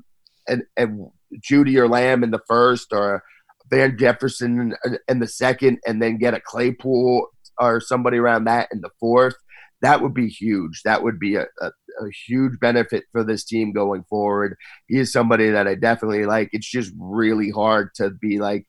and, 0.47 1.11
Jeudy 1.47 1.77
or 1.77 1.87
Lamb 1.87 2.23
in 2.23 2.31
the 2.31 2.41
first 2.47 2.87
or 2.91 3.23
Van 3.69 3.97
Jefferson 3.97 4.73
in 5.07 5.19
the 5.19 5.27
second, 5.27 5.77
and 5.85 6.01
then 6.01 6.17
get 6.17 6.33
a 6.33 6.41
Claypool 6.41 7.27
or 7.59 7.79
somebody 7.79 8.17
around 8.17 8.45
that 8.45 8.67
in 8.71 8.81
the 8.81 8.89
fourth, 8.99 9.35
that 9.81 10.01
would 10.01 10.13
be 10.13 10.27
huge. 10.27 10.81
That 10.83 11.03
would 11.03 11.19
be 11.19 11.35
a, 11.35 11.45
a, 11.61 11.71
a, 12.01 12.09
huge 12.27 12.59
benefit 12.59 13.05
for 13.11 13.23
this 13.23 13.43
team 13.43 13.71
going 13.71 14.03
forward. 14.03 14.55
He 14.87 14.97
is 14.97 15.11
somebody 15.11 15.49
that 15.49 15.67
I 15.67 15.75
definitely 15.75 16.25
like. 16.25 16.49
It's 16.53 16.69
just 16.69 16.93
really 16.97 17.51
hard 17.51 17.93
to 17.95 18.09
be 18.09 18.39
like, 18.39 18.67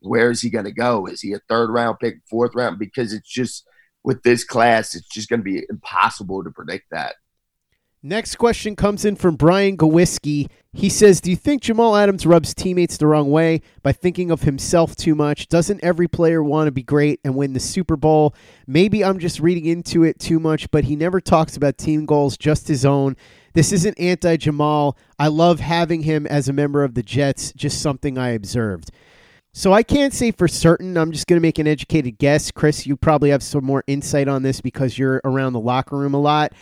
where 0.00 0.30
is 0.30 0.40
he 0.40 0.50
going 0.50 0.64
to 0.64 0.72
go? 0.72 1.06
Is 1.06 1.20
he 1.20 1.32
a 1.32 1.40
third 1.48 1.70
round 1.70 1.98
pick, 2.00 2.16
fourth 2.28 2.54
round? 2.54 2.78
Because 2.78 3.12
it's 3.12 3.28
just 3.28 3.66
with 4.02 4.22
this 4.22 4.44
class, 4.44 4.94
it's 4.94 5.08
just 5.08 5.28
going 5.28 5.40
to 5.40 5.44
be 5.44 5.62
impossible 5.68 6.42
to 6.44 6.50
predict 6.50 6.86
that. 6.90 7.14
Next 8.02 8.36
question 8.36 8.76
comes 8.76 9.04
in 9.04 9.14
from 9.14 9.36
Brian 9.36 9.76
Gowiski. 9.76 10.48
He 10.72 10.88
says, 10.88 11.20
Do 11.20 11.28
you 11.28 11.36
think 11.36 11.60
Jamal 11.60 11.94
Adams 11.94 12.24
rubs 12.24 12.54
teammates 12.54 12.96
the 12.96 13.06
wrong 13.06 13.30
way 13.30 13.60
by 13.82 13.92
thinking 13.92 14.30
of 14.30 14.40
himself 14.40 14.96
too 14.96 15.14
much? 15.14 15.48
Doesn't 15.48 15.84
every 15.84 16.08
player 16.08 16.42
want 16.42 16.68
to 16.68 16.72
be 16.72 16.82
great 16.82 17.20
and 17.24 17.34
win 17.34 17.52
the 17.52 17.60
Super 17.60 17.96
Bowl? 17.96 18.34
Maybe 18.66 19.04
I'm 19.04 19.18
just 19.18 19.38
reading 19.38 19.66
into 19.66 20.02
it 20.02 20.18
too 20.18 20.40
much, 20.40 20.70
but 20.70 20.84
he 20.84 20.96
never 20.96 21.20
talks 21.20 21.58
about 21.58 21.76
team 21.76 22.06
goals, 22.06 22.38
just 22.38 22.68
his 22.68 22.86
own. 22.86 23.18
This 23.52 23.70
isn't 23.70 24.00
anti 24.00 24.38
Jamal. 24.38 24.96
I 25.18 25.28
love 25.28 25.60
having 25.60 26.04
him 26.04 26.26
as 26.26 26.48
a 26.48 26.54
member 26.54 26.84
of 26.84 26.94
the 26.94 27.02
Jets, 27.02 27.52
just 27.52 27.82
something 27.82 28.16
I 28.16 28.30
observed. 28.30 28.90
So 29.52 29.74
I 29.74 29.82
can't 29.82 30.14
say 30.14 30.30
for 30.30 30.48
certain. 30.48 30.96
I'm 30.96 31.12
just 31.12 31.26
going 31.26 31.36
to 31.38 31.46
make 31.46 31.58
an 31.58 31.66
educated 31.66 32.16
guess. 32.16 32.50
Chris, 32.50 32.86
you 32.86 32.96
probably 32.96 33.28
have 33.28 33.42
some 33.42 33.64
more 33.64 33.84
insight 33.86 34.28
on 34.28 34.42
this 34.42 34.62
because 34.62 34.96
you're 34.96 35.20
around 35.24 35.52
the 35.52 35.60
locker 35.60 35.98
room 35.98 36.14
a 36.14 36.20
lot. 36.20 36.52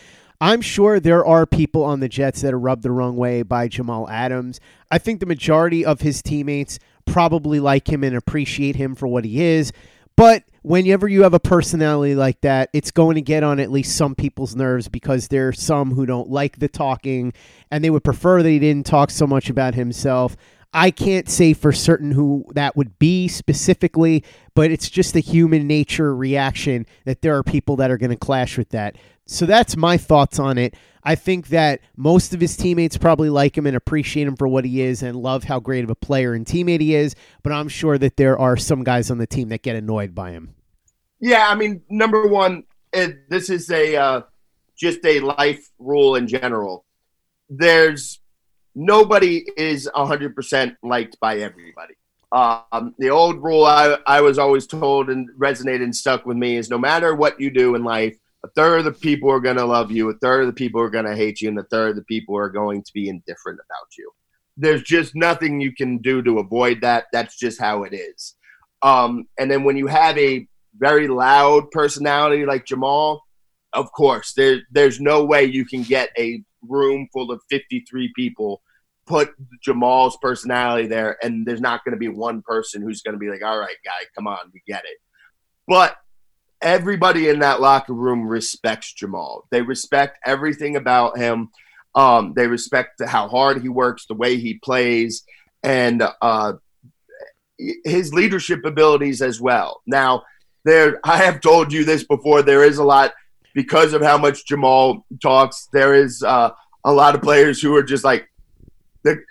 I'm 0.40 0.60
sure 0.60 1.00
there 1.00 1.26
are 1.26 1.46
people 1.46 1.82
on 1.82 2.00
the 2.00 2.08
Jets 2.08 2.42
that 2.42 2.54
are 2.54 2.58
rubbed 2.58 2.84
the 2.84 2.92
wrong 2.92 3.16
way 3.16 3.42
by 3.42 3.66
Jamal 3.66 4.08
Adams. 4.08 4.60
I 4.90 4.98
think 4.98 5.18
the 5.18 5.26
majority 5.26 5.84
of 5.84 6.00
his 6.00 6.22
teammates 6.22 6.78
probably 7.06 7.58
like 7.58 7.88
him 7.88 8.04
and 8.04 8.14
appreciate 8.14 8.76
him 8.76 8.94
for 8.94 9.08
what 9.08 9.24
he 9.24 9.42
is. 9.42 9.72
But 10.16 10.44
whenever 10.62 11.08
you 11.08 11.22
have 11.22 11.34
a 11.34 11.40
personality 11.40 12.14
like 12.14 12.40
that, 12.42 12.70
it's 12.72 12.90
going 12.90 13.16
to 13.16 13.20
get 13.20 13.42
on 13.42 13.58
at 13.58 13.70
least 13.70 13.96
some 13.96 14.14
people's 14.14 14.54
nerves 14.54 14.88
because 14.88 15.28
there 15.28 15.48
are 15.48 15.52
some 15.52 15.92
who 15.92 16.06
don't 16.06 16.28
like 16.28 16.58
the 16.58 16.68
talking 16.68 17.32
and 17.70 17.82
they 17.82 17.90
would 17.90 18.04
prefer 18.04 18.42
that 18.42 18.48
he 18.48 18.58
didn't 18.58 18.86
talk 18.86 19.10
so 19.10 19.26
much 19.26 19.48
about 19.50 19.74
himself. 19.74 20.36
I 20.72 20.90
can't 20.90 21.28
say 21.28 21.54
for 21.54 21.72
certain 21.72 22.12
who 22.12 22.44
that 22.54 22.76
would 22.76 22.98
be 22.98 23.26
specifically, 23.28 24.22
but 24.54 24.70
it's 24.70 24.90
just 24.90 25.16
a 25.16 25.20
human 25.20 25.66
nature 25.66 26.14
reaction 26.14 26.86
that 27.04 27.22
there 27.22 27.36
are 27.36 27.42
people 27.42 27.76
that 27.76 27.90
are 27.90 27.96
going 27.96 28.10
to 28.10 28.16
clash 28.16 28.58
with 28.58 28.68
that. 28.70 28.96
So 29.26 29.46
that's 29.46 29.76
my 29.76 29.96
thoughts 29.96 30.38
on 30.38 30.58
it. 30.58 30.74
I 31.02 31.14
think 31.14 31.48
that 31.48 31.80
most 31.96 32.34
of 32.34 32.40
his 32.40 32.56
teammates 32.56 32.98
probably 32.98 33.30
like 33.30 33.56
him 33.56 33.66
and 33.66 33.76
appreciate 33.76 34.26
him 34.26 34.36
for 34.36 34.46
what 34.46 34.64
he 34.64 34.82
is 34.82 35.02
and 35.02 35.16
love 35.16 35.44
how 35.44 35.58
great 35.58 35.84
of 35.84 35.90
a 35.90 35.94
player 35.94 36.34
and 36.34 36.44
teammate 36.44 36.80
he 36.80 36.94
is, 36.94 37.14
but 37.42 37.52
I'm 37.52 37.68
sure 37.68 37.96
that 37.96 38.16
there 38.16 38.38
are 38.38 38.56
some 38.56 38.84
guys 38.84 39.10
on 39.10 39.18
the 39.18 39.26
team 39.26 39.48
that 39.48 39.62
get 39.62 39.76
annoyed 39.76 40.14
by 40.14 40.32
him. 40.32 40.54
Yeah, 41.20 41.48
I 41.48 41.54
mean, 41.54 41.82
number 41.88 42.26
one, 42.26 42.64
it, 42.92 43.28
this 43.30 43.48
is 43.48 43.70
a 43.70 43.96
uh, 43.96 44.22
just 44.76 45.04
a 45.04 45.20
life 45.20 45.70
rule 45.78 46.14
in 46.14 46.28
general. 46.28 46.84
There's 47.48 48.20
nobody 48.78 49.44
is 49.56 49.90
100% 49.92 50.76
liked 50.84 51.18
by 51.20 51.38
everybody. 51.38 51.94
Um, 52.30 52.94
the 52.98 53.10
old 53.10 53.42
rule 53.42 53.64
I, 53.64 53.98
I 54.06 54.20
was 54.20 54.38
always 54.38 54.66
told 54.66 55.10
and 55.10 55.28
resonated 55.36 55.82
and 55.82 55.96
stuck 55.96 56.24
with 56.24 56.36
me 56.36 56.56
is 56.56 56.70
no 56.70 56.78
matter 56.78 57.14
what 57.14 57.40
you 57.40 57.50
do 57.50 57.74
in 57.74 57.82
life, 57.82 58.16
a 58.44 58.48
third 58.48 58.78
of 58.78 58.84
the 58.84 58.92
people 58.92 59.30
are 59.32 59.40
going 59.40 59.56
to 59.56 59.64
love 59.64 59.90
you, 59.90 60.08
a 60.10 60.14
third 60.18 60.42
of 60.42 60.46
the 60.46 60.52
people 60.52 60.80
are 60.80 60.90
going 60.90 61.06
to 61.06 61.16
hate 61.16 61.40
you, 61.40 61.48
and 61.48 61.58
a 61.58 61.64
third 61.64 61.90
of 61.90 61.96
the 61.96 62.04
people 62.04 62.36
are 62.36 62.50
going 62.50 62.84
to 62.84 62.92
be 62.92 63.08
indifferent 63.08 63.58
about 63.58 63.96
you. 63.98 64.12
There's 64.56 64.82
just 64.82 65.16
nothing 65.16 65.60
you 65.60 65.74
can 65.74 65.98
do 65.98 66.22
to 66.22 66.38
avoid 66.38 66.80
that. 66.82 67.06
That's 67.12 67.36
just 67.36 67.60
how 67.60 67.82
it 67.82 67.92
is. 67.92 68.36
Um, 68.82 69.26
and 69.38 69.50
then 69.50 69.64
when 69.64 69.76
you 69.76 69.88
have 69.88 70.16
a 70.18 70.46
very 70.76 71.08
loud 71.08 71.72
personality 71.72 72.46
like 72.46 72.64
Jamal, 72.64 73.24
of 73.72 73.90
course, 73.90 74.34
there, 74.34 74.60
there's 74.70 75.00
no 75.00 75.24
way 75.24 75.44
you 75.44 75.64
can 75.64 75.82
get 75.82 76.10
a 76.16 76.44
room 76.62 77.08
full 77.12 77.32
of 77.32 77.40
53 77.50 78.12
people 78.14 78.62
put 79.08 79.34
Jamal's 79.62 80.16
personality 80.20 80.86
there, 80.86 81.16
and 81.22 81.46
there's 81.46 81.60
not 81.60 81.84
going 81.84 81.92
to 81.94 81.98
be 81.98 82.08
one 82.08 82.42
person 82.42 82.82
who's 82.82 83.02
going 83.02 83.14
to 83.14 83.18
be 83.18 83.30
like, 83.30 83.42
"All 83.42 83.58
right, 83.58 83.76
guy, 83.84 84.06
come 84.14 84.26
on, 84.26 84.38
we 84.52 84.62
get 84.66 84.84
it." 84.84 84.98
But 85.66 85.96
everybody 86.60 87.28
in 87.28 87.40
that 87.40 87.60
locker 87.60 87.92
room 87.92 88.26
respects 88.26 88.92
Jamal. 88.92 89.46
They 89.50 89.62
respect 89.62 90.18
everything 90.24 90.76
about 90.76 91.18
him. 91.18 91.50
Um, 91.94 92.32
they 92.36 92.46
respect 92.46 93.02
how 93.04 93.28
hard 93.28 93.62
he 93.62 93.68
works, 93.68 94.06
the 94.06 94.14
way 94.14 94.36
he 94.36 94.54
plays, 94.54 95.24
and 95.62 96.02
uh, 96.22 96.52
his 97.84 98.12
leadership 98.12 98.64
abilities 98.64 99.22
as 99.22 99.40
well. 99.40 99.82
Now, 99.86 100.22
there, 100.64 101.00
I 101.04 101.16
have 101.16 101.40
told 101.40 101.72
you 101.72 101.84
this 101.84 102.04
before. 102.04 102.42
There 102.42 102.64
is 102.64 102.78
a 102.78 102.84
lot 102.84 103.14
because 103.54 103.92
of 103.94 104.02
how 104.02 104.18
much 104.18 104.46
Jamal 104.46 105.04
talks. 105.20 105.68
There 105.72 105.94
is 105.94 106.22
uh, 106.22 106.50
a 106.84 106.92
lot 106.92 107.14
of 107.14 107.22
players 107.22 107.60
who 107.60 107.74
are 107.74 107.82
just 107.82 108.04
like, 108.04 108.28
the 109.04 109.22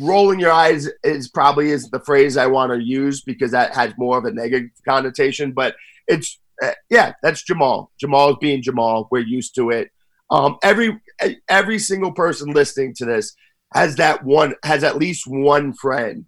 rolling 0.00 0.40
your 0.40 0.52
eyes 0.52 0.88
is 1.02 1.28
probably 1.28 1.70
is 1.70 1.90
the 1.90 2.00
phrase 2.00 2.36
I 2.36 2.46
want 2.46 2.72
to 2.72 2.82
use 2.82 3.22
because 3.22 3.52
that 3.52 3.74
has 3.74 3.92
more 3.96 4.18
of 4.18 4.24
a 4.24 4.32
negative 4.32 4.70
connotation. 4.86 5.52
But 5.52 5.76
it's 6.08 6.38
uh, 6.62 6.72
yeah, 6.90 7.12
that's 7.22 7.42
Jamal. 7.42 7.90
Jamal's 7.98 8.36
being 8.40 8.62
Jamal. 8.62 9.08
We're 9.10 9.20
used 9.20 9.54
to 9.56 9.70
it. 9.70 9.90
Um, 10.30 10.56
every 10.62 11.00
every 11.48 11.78
single 11.78 12.12
person 12.12 12.52
listening 12.52 12.94
to 12.96 13.04
this 13.04 13.34
has 13.74 13.96
that 13.96 14.24
one 14.24 14.54
has 14.64 14.84
at 14.84 14.96
least 14.96 15.26
one 15.26 15.72
friend 15.72 16.26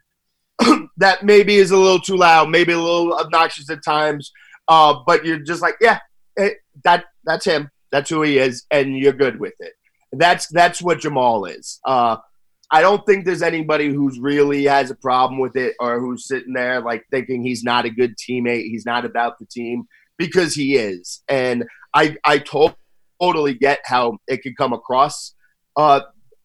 that 0.97 1.25
maybe 1.25 1.57
is 1.57 1.71
a 1.71 1.77
little 1.77 2.01
too 2.01 2.17
loud, 2.17 2.51
maybe 2.51 2.73
a 2.73 2.79
little 2.79 3.15
obnoxious 3.15 3.71
at 3.71 3.85
times. 3.85 4.33
Uh, 4.69 4.97
but 5.07 5.25
you're 5.25 5.39
just 5.39 5.63
like, 5.63 5.77
yeah, 5.81 6.01
it, 6.37 6.59
that 6.85 7.05
that's 7.25 7.45
him. 7.45 7.71
That's 7.93 8.11
who 8.11 8.23
he 8.23 8.39
is, 8.39 8.67
and 8.71 8.97
you're 8.97 9.13
good 9.13 9.39
with 9.39 9.55
it. 9.61 9.73
That's 10.13 10.49
that's 10.49 10.83
what 10.83 11.01
Jamal 11.01 11.45
is. 11.47 11.81
Uh, 11.85 12.17
I 12.71 12.81
don't 12.81 13.05
think 13.07 13.25
there's 13.25 13.43
anybody 13.43 13.89
who's 13.89 14.19
really 14.19 14.65
has 14.65 14.91
a 14.91 14.97
problem 14.97 15.39
with 15.41 15.57
it 15.57 15.75
or 15.79 16.01
who's 16.01 16.27
sitting 16.27 16.53
there 16.53 16.81
like 16.81 17.05
thinking 17.11 17.43
he's 17.43 17.63
not 17.63 17.85
a 17.85 17.91
good 17.91 18.17
teammate. 18.17 18.65
He's 18.65 18.85
not 18.85 19.05
about 19.05 19.39
the 19.39 19.47
team 19.47 19.85
because 20.19 20.55
he 20.55 20.77
is. 20.77 21.23
And 21.29 21.65
I 21.95 22.17
I 22.25 22.39
to- 22.39 22.77
totally 23.21 23.55
get 23.55 23.81
how 23.85 24.19
it 24.27 24.43
could 24.43 24.57
come 24.57 24.73
across, 24.73 25.35
uh, 25.77 26.01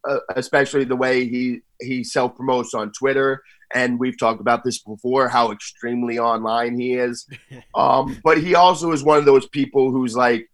uh, 0.08 0.20
especially 0.36 0.84
the 0.84 0.96
way 0.96 1.28
he 1.28 1.62
he 1.80 2.04
self 2.04 2.36
promotes 2.36 2.74
on 2.74 2.92
Twitter. 2.92 3.42
And 3.74 4.00
we've 4.00 4.20
talked 4.20 4.42
about 4.42 4.64
this 4.66 4.80
before, 4.80 5.30
how 5.30 5.52
extremely 5.52 6.20
online 6.20 6.80
he 6.80 6.94
is. 6.94 7.28
Um, 7.74 8.20
but 8.22 8.38
he 8.38 8.54
also 8.54 8.92
is 8.92 9.02
one 9.02 9.18
of 9.18 9.24
those 9.26 9.48
people 9.48 9.92
who's 9.92 10.14
like, 10.14 10.51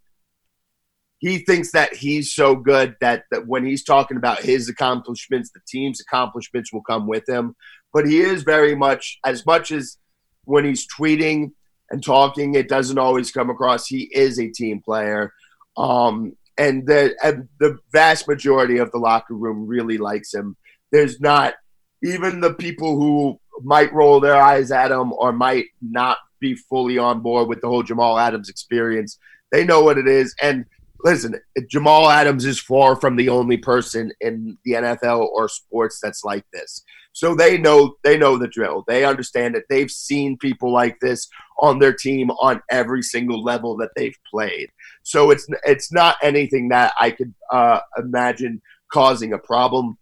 he 1.19 1.39
thinks 1.39 1.71
that 1.71 1.95
he's 1.95 2.33
so 2.33 2.55
good 2.55 2.95
that, 3.01 3.23
that 3.31 3.47
when 3.47 3.65
he's 3.65 3.83
talking 3.83 4.17
about 4.17 4.41
his 4.41 4.69
accomplishments, 4.69 5.49
the 5.51 5.61
team's 5.67 5.99
accomplishments 5.99 6.71
will 6.71 6.83
come 6.83 7.07
with 7.07 7.27
him. 7.27 7.55
But 7.93 8.05
he 8.05 8.19
is 8.19 8.43
very 8.43 8.75
much, 8.75 9.17
as 9.25 9.45
much 9.45 9.71
as 9.71 9.97
when 10.45 10.63
he's 10.65 10.87
tweeting 10.87 11.51
and 11.89 12.03
talking, 12.03 12.53
it 12.53 12.69
doesn't 12.69 12.99
always 12.99 13.31
come 13.31 13.49
across. 13.49 13.87
He 13.87 14.09
is 14.13 14.39
a 14.39 14.49
team 14.49 14.81
player. 14.83 15.33
Um, 15.75 16.35
and 16.57 16.85
the, 16.85 17.15
and 17.23 17.47
the 17.59 17.77
vast 17.91 18.27
majority 18.27 18.77
of 18.77 18.91
the 18.91 18.99
locker 18.99 19.33
room 19.33 19.65
really 19.65 19.97
likes 19.97 20.33
him. 20.33 20.55
There's 20.91 21.19
not 21.19 21.55
even 22.03 22.41
the 22.41 22.53
people 22.53 22.99
who 22.99 23.39
might 23.63 23.91
roll 23.91 24.19
their 24.19 24.39
eyes 24.39 24.71
at 24.71 24.91
him 24.91 25.13
or 25.13 25.31
might 25.31 25.65
not 25.81 26.17
be 26.39 26.53
fully 26.53 26.99
on 26.99 27.21
board 27.21 27.47
with 27.47 27.61
the 27.61 27.67
whole 27.67 27.81
Jamal 27.81 28.19
Adams 28.19 28.49
experience. 28.49 29.17
They 29.51 29.65
know 29.65 29.81
what 29.81 29.97
it 29.97 30.07
is. 30.07 30.35
And 30.41 30.65
listen, 31.03 31.35
Jamal 31.69 32.09
Adams 32.09 32.45
is 32.45 32.59
far 32.59 32.95
from 32.95 33.15
the 33.15 33.29
only 33.29 33.57
person 33.57 34.11
in 34.21 34.57
the 34.65 34.73
NFL 34.73 35.27
or 35.27 35.49
sports 35.49 35.99
that's 36.01 36.23
like 36.23 36.45
this. 36.53 36.83
So 37.13 37.33
they 37.33 37.57
know 37.57 37.95
they 38.03 38.15
know 38.15 38.37
the 38.37 38.47
drill. 38.47 38.83
They 38.87 39.03
understand 39.03 39.55
it. 39.55 39.63
They've 39.69 39.89
seen 39.89 40.37
people 40.37 40.71
like 40.71 40.99
this 40.99 41.27
on 41.59 41.79
their 41.79 41.93
team 41.93 42.29
on 42.29 42.61
every 42.69 43.01
single 43.01 43.43
level 43.43 43.75
that 43.77 43.89
they've 43.95 44.17
played. 44.29 44.69
So 45.01 45.31
it's 45.31 45.47
it's 45.65 45.91
not 45.91 46.17
anything 46.21 46.69
that 46.69 46.93
I 46.99 47.09
could 47.09 47.33
uh, 47.51 47.79
imagine 47.97 48.61
causing 48.91 49.33
a 49.33 49.39
problem. 49.39 49.97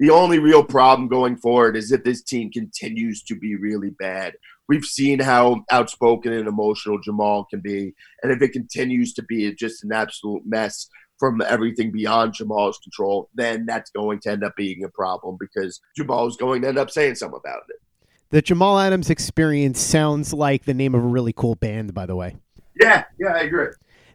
The 0.00 0.10
only 0.10 0.40
real 0.40 0.64
problem 0.64 1.06
going 1.06 1.36
forward 1.36 1.76
is 1.76 1.92
if 1.92 2.02
this 2.02 2.22
team 2.22 2.50
continues 2.50 3.22
to 3.24 3.36
be 3.36 3.54
really 3.54 3.90
bad. 3.90 4.34
We've 4.68 4.84
seen 4.84 5.18
how 5.18 5.64
outspoken 5.70 6.32
and 6.32 6.48
emotional 6.48 7.00
Jamal 7.00 7.46
can 7.50 7.60
be, 7.60 7.94
and 8.22 8.32
if 8.32 8.40
it 8.40 8.52
continues 8.52 9.12
to 9.14 9.22
be 9.22 9.52
just 9.54 9.84
an 9.84 9.92
absolute 9.92 10.42
mess 10.46 10.88
from 11.18 11.40
everything 11.42 11.92
beyond 11.92 12.34
Jamal's 12.34 12.78
control, 12.78 13.28
then 13.34 13.66
that's 13.66 13.90
going 13.90 14.20
to 14.20 14.30
end 14.30 14.42
up 14.42 14.56
being 14.56 14.82
a 14.84 14.88
problem 14.88 15.36
because 15.38 15.80
Jamal 15.96 16.26
is 16.26 16.36
going 16.36 16.62
to 16.62 16.68
end 16.68 16.78
up 16.78 16.90
saying 16.90 17.16
something 17.16 17.38
about 17.38 17.62
it. 17.68 17.76
The 18.30 18.42
Jamal 18.42 18.78
Adams 18.78 19.10
experience 19.10 19.78
sounds 19.78 20.32
like 20.32 20.64
the 20.64 20.74
name 20.74 20.94
of 20.94 21.04
a 21.04 21.06
really 21.06 21.32
cool 21.32 21.54
band, 21.54 21.92
by 21.92 22.06
the 22.06 22.16
way. 22.16 22.36
Yeah, 22.80 23.04
yeah, 23.20 23.34
I 23.34 23.42
agree. 23.42 23.68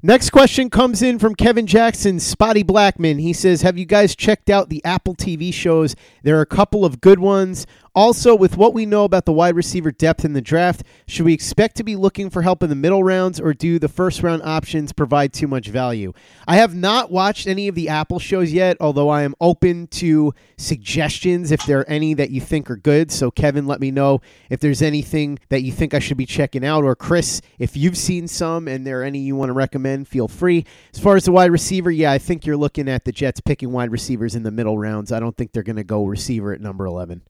Next 0.03 0.29
question 0.29 0.69
comes 0.69 1.01
in 1.01 1.17
from 1.17 1.33
Kevin 1.33 1.65
Jackson, 1.65 2.19
Spotty 2.19 2.61
Blackman. 2.61 3.17
He 3.19 3.33
says, 3.33 3.63
Have 3.63 3.77
you 3.77 3.85
guys 3.85 4.15
checked 4.15 4.49
out 4.49 4.69
the 4.69 4.83
Apple 4.85 5.15
TV 5.15 5.53
shows? 5.53 5.95
There 6.23 6.37
are 6.37 6.41
a 6.41 6.45
couple 6.45 6.85
of 6.85 7.01
good 7.01 7.19
ones. 7.19 7.65
Also, 7.97 8.35
with 8.35 8.57
what 8.57 8.75
we 8.75 8.85
know 8.85 9.05
about 9.05 9.25
the 9.25 9.33
wide 9.33 9.55
receiver 9.55 9.91
depth 9.91 10.23
in 10.23 10.33
the 10.33 10.39
draft, 10.39 10.83
should 11.07 11.25
we 11.25 11.33
expect 11.33 11.75
to 11.75 11.83
be 11.83 11.95
looking 11.95 12.29
for 12.29 12.43
help 12.43 12.61
in 12.61 12.69
the 12.69 12.75
middle 12.75 13.03
rounds, 13.03 13.39
or 13.39 13.55
do 13.55 13.79
the 13.79 13.87
first 13.87 14.21
round 14.21 14.43
options 14.43 14.93
provide 14.93 15.33
too 15.33 15.47
much 15.47 15.69
value? 15.69 16.13
I 16.47 16.57
have 16.57 16.75
not 16.75 17.09
watched 17.09 17.47
any 17.47 17.67
of 17.67 17.73
the 17.73 17.89
Apple 17.89 18.19
shows 18.19 18.53
yet, 18.53 18.77
although 18.79 19.09
I 19.09 19.23
am 19.23 19.33
open 19.41 19.87
to 19.87 20.31
suggestions 20.57 21.51
if 21.51 21.65
there 21.65 21.79
are 21.79 21.89
any 21.89 22.13
that 22.13 22.29
you 22.29 22.39
think 22.39 22.69
are 22.69 22.77
good. 22.77 23.11
So, 23.11 23.31
Kevin, 23.31 23.65
let 23.65 23.79
me 23.79 23.89
know 23.89 24.21
if 24.51 24.59
there's 24.59 24.83
anything 24.83 25.39
that 25.49 25.63
you 25.63 25.71
think 25.71 25.95
I 25.95 25.99
should 25.99 26.17
be 26.17 26.27
checking 26.27 26.63
out, 26.63 26.83
or 26.83 26.95
Chris, 26.95 27.41
if 27.57 27.75
you've 27.75 27.97
seen 27.97 28.27
some 28.27 28.67
and 28.67 28.85
there 28.85 29.01
are 29.01 29.05
any 29.05 29.21
you 29.21 29.35
want 29.35 29.49
to 29.49 29.53
recommend, 29.53 30.07
feel 30.07 30.27
free. 30.27 30.65
As 30.93 30.99
far 30.99 31.15
as 31.15 31.25
the 31.25 31.31
wide 31.31 31.49
receiver, 31.49 31.89
yeah, 31.89 32.11
I 32.11 32.19
think 32.19 32.45
you're 32.45 32.57
looking 32.57 32.87
at 32.87 33.05
the 33.05 33.11
Jets 33.11 33.41
picking 33.41 33.71
wide 33.71 33.89
receivers 33.89 34.35
in 34.35 34.43
the 34.43 34.51
middle 34.51 34.77
rounds. 34.77 35.11
I 35.11 35.19
don't 35.19 35.35
think 35.35 35.51
they're 35.51 35.63
going 35.63 35.77
to 35.77 35.83
go 35.83 36.05
receiver 36.05 36.53
at 36.53 36.61
number 36.61 36.85
11. 36.85 37.23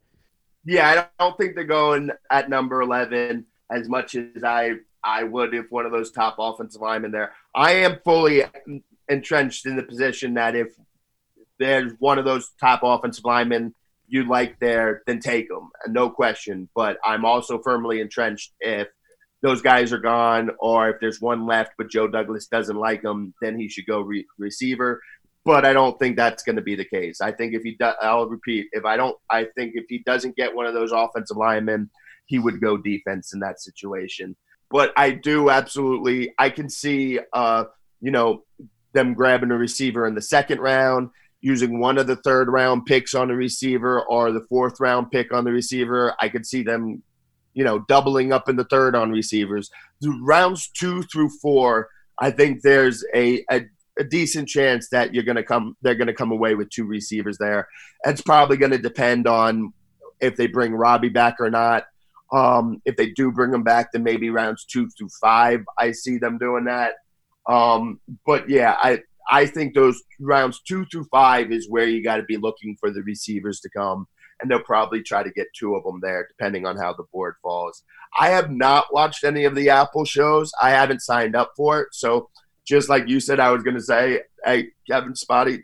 Yeah, 0.66 1.08
I 1.20 1.24
don't 1.24 1.38
think 1.38 1.56
they're 1.56 1.64
going 1.64 2.12
at 2.32 2.50
number 2.50 2.82
11 2.82 3.46
as 3.72 3.88
much 3.90 4.16
as 4.16 4.44
I 4.44 4.74
I 5.04 5.24
would 5.24 5.54
if 5.54 5.72
one 5.72 5.86
of 5.86 5.92
those 5.92 6.12
top 6.12 6.36
offensive 6.38 6.82
linemen 6.82 7.12
there. 7.12 7.34
I 7.56 7.74
am 7.74 8.00
fully 8.04 8.44
entrenched 9.08 9.66
in 9.66 9.78
the 9.78 9.84
position 9.84 10.34
that 10.34 10.56
if 10.56 10.68
there's 11.60 11.94
one 12.00 12.20
of 12.20 12.26
those 12.26 12.52
top 12.60 12.82
offensive 12.84 13.24
linemen 13.24 13.74
you 14.08 14.28
like 14.28 14.60
there, 14.60 15.04
then 15.06 15.20
take 15.20 15.50
them, 15.50 15.70
no 15.88 16.10
question. 16.10 16.70
But 16.76 16.98
I'm 17.04 17.26
also 17.26 17.62
firmly 17.62 18.02
entrenched 18.02 18.54
if 18.60 18.88
those 19.42 19.62
guys 19.62 19.94
are 19.94 20.00
gone, 20.00 20.50
or 20.60 20.90
if 20.90 21.00
there's 21.00 21.22
one 21.22 21.46
left, 21.46 21.74
but 21.78 21.90
Joe 21.90 22.08
Douglas 22.08 22.48
doesn't 22.48 22.76
like 22.76 23.04
him, 23.04 23.34
then 23.42 23.58
he 23.58 23.70
should 23.70 23.86
go 23.86 24.02
re- 24.02 24.26
receiver 24.38 25.02
but 25.48 25.64
I 25.64 25.72
don't 25.72 25.98
think 25.98 26.18
that's 26.18 26.44
going 26.44 26.58
to 26.58 26.62
be 26.62 26.76
the 26.76 26.84
case. 26.84 27.22
I 27.22 27.32
think 27.32 27.54
if 27.54 27.64
he 27.64 27.76
does, 27.76 27.96
I'll 28.02 28.28
repeat, 28.28 28.68
if 28.74 28.84
I 28.84 28.98
don't, 28.98 29.16
I 29.30 29.46
think 29.56 29.76
if 29.76 29.86
he 29.88 30.00
doesn't 30.00 30.36
get 30.36 30.54
one 30.54 30.66
of 30.66 30.74
those 30.74 30.92
offensive 30.92 31.38
linemen, 31.38 31.90
he 32.26 32.38
would 32.38 32.60
go 32.60 32.76
defense 32.76 33.34
in 33.34 33.40
that 33.40 33.62
situation. 33.62 34.36
But 34.70 34.92
I 34.98 35.12
do 35.12 35.50
absolutely, 35.50 36.34
I 36.38 36.50
can 36.50 36.70
see, 36.70 37.22
uh, 37.32 37.64
you 38.02 38.12
know, 38.12 38.44
them 38.92 39.14
grabbing 39.14 39.52
a 39.52 39.58
receiver 39.58 40.06
in 40.06 40.16
the 40.16 40.22
second 40.22 40.60
round, 40.60 41.12
using 41.40 41.80
one 41.80 41.98
of 41.98 42.08
the 42.08 42.18
third 42.18 42.50
round 42.50 42.86
picks 42.86 43.16
on 43.16 43.30
the 43.30 43.36
receiver 43.36 44.02
or 44.02 44.34
the 44.34 44.46
fourth 44.50 44.82
round 44.82 45.12
pick 45.12 45.34
on 45.34 45.46
the 45.46 45.52
receiver. 45.54 46.14
I 46.20 46.28
could 46.28 46.46
see 46.46 46.62
them, 46.62 47.02
you 47.54 47.64
know, 47.64 47.80
doubling 47.88 48.34
up 48.34 48.50
in 48.50 48.58
the 48.58 48.66
third 48.66 48.98
on 48.98 49.12
receivers. 49.12 49.70
The 50.02 50.10
rounds 50.22 50.68
two 50.68 51.04
through 51.04 51.30
four, 51.42 51.88
I 52.20 52.32
think 52.32 52.64
there's 52.64 53.02
a, 53.16 53.46
a 53.50 53.62
a 54.00 54.04
decent 54.04 54.48
chance 54.48 54.90
that 54.90 55.14
you're 55.14 55.24
going 55.24 55.38
to 55.38 55.44
come 55.44 55.76
they're 55.82 55.96
going 55.96 56.08
to 56.08 56.14
come 56.14 56.32
away 56.32 56.56
with 56.56 56.70
two 56.70 56.86
receivers 56.86 57.38
there. 57.38 57.68
It's 58.06 58.22
probably 58.22 58.58
going 58.58 58.72
to 58.72 58.78
depend 58.78 59.28
on 59.28 59.74
if 60.20 60.36
they 60.36 60.48
bring 60.48 60.74
Robbie 60.74 61.10
back 61.10 61.36
or 61.40 61.50
not. 61.50 61.86
Um, 62.32 62.82
if 62.86 62.98
they 62.98 63.12
do 63.12 63.32
bring 63.32 63.54
him 63.54 63.64
back, 63.64 63.92
then 63.92 64.04
maybe 64.04 64.30
rounds 64.30 64.66
two 64.66 64.90
through 64.90 65.10
five, 65.22 65.64
I 65.78 65.92
see 65.92 66.18
them 66.18 66.38
doing 66.38 66.66
that. 66.66 66.96
Um, 67.48 68.00
but 68.26 68.50
yeah, 68.50 68.76
I 68.82 69.02
I 69.30 69.46
think 69.46 69.74
those 69.74 70.02
rounds 70.20 70.62
two 70.62 70.86
through 70.86 71.06
five 71.06 71.52
is 71.52 71.70
where 71.70 71.88
you 71.88 72.04
got 72.04 72.18
to 72.18 72.24
be 72.24 72.38
looking 72.38 72.76
for 72.80 72.92
the 72.92 73.02
receivers 73.04 73.60
to 73.62 73.70
come, 73.70 74.08
and 74.42 74.50
they'll 74.52 74.60
probably 74.60 75.02
try 75.02 75.24
to 75.24 75.32
get 75.32 75.48
two 75.58 75.76
of 75.76 75.84
them 75.84 76.00
there, 76.02 76.28
depending 76.28 76.66
on 76.66 76.78
how 76.78 76.94
the 76.94 77.06
board 77.14 77.36
falls. 77.42 77.84
I 78.18 78.30
have 78.30 78.52
not 78.52 78.94
watched 78.94 79.24
any 79.24 79.46
of 79.46 79.56
the 79.56 79.70
Apple 79.70 80.06
shows. 80.06 80.52
I 80.62 80.72
haven't 80.72 81.02
signed 81.02 81.36
up 81.36 81.54
for 81.56 81.82
it, 81.82 81.90
so 81.92 82.30
just 82.68 82.90
like 82.90 83.08
you 83.08 83.20
said, 83.20 83.40
I 83.40 83.52
was 83.52 83.64
going 83.64 83.76
to 83.78 83.82
say, 83.82 84.22
hey, 84.44 84.68
Kevin 84.90 85.16
Spotty, 85.16 85.64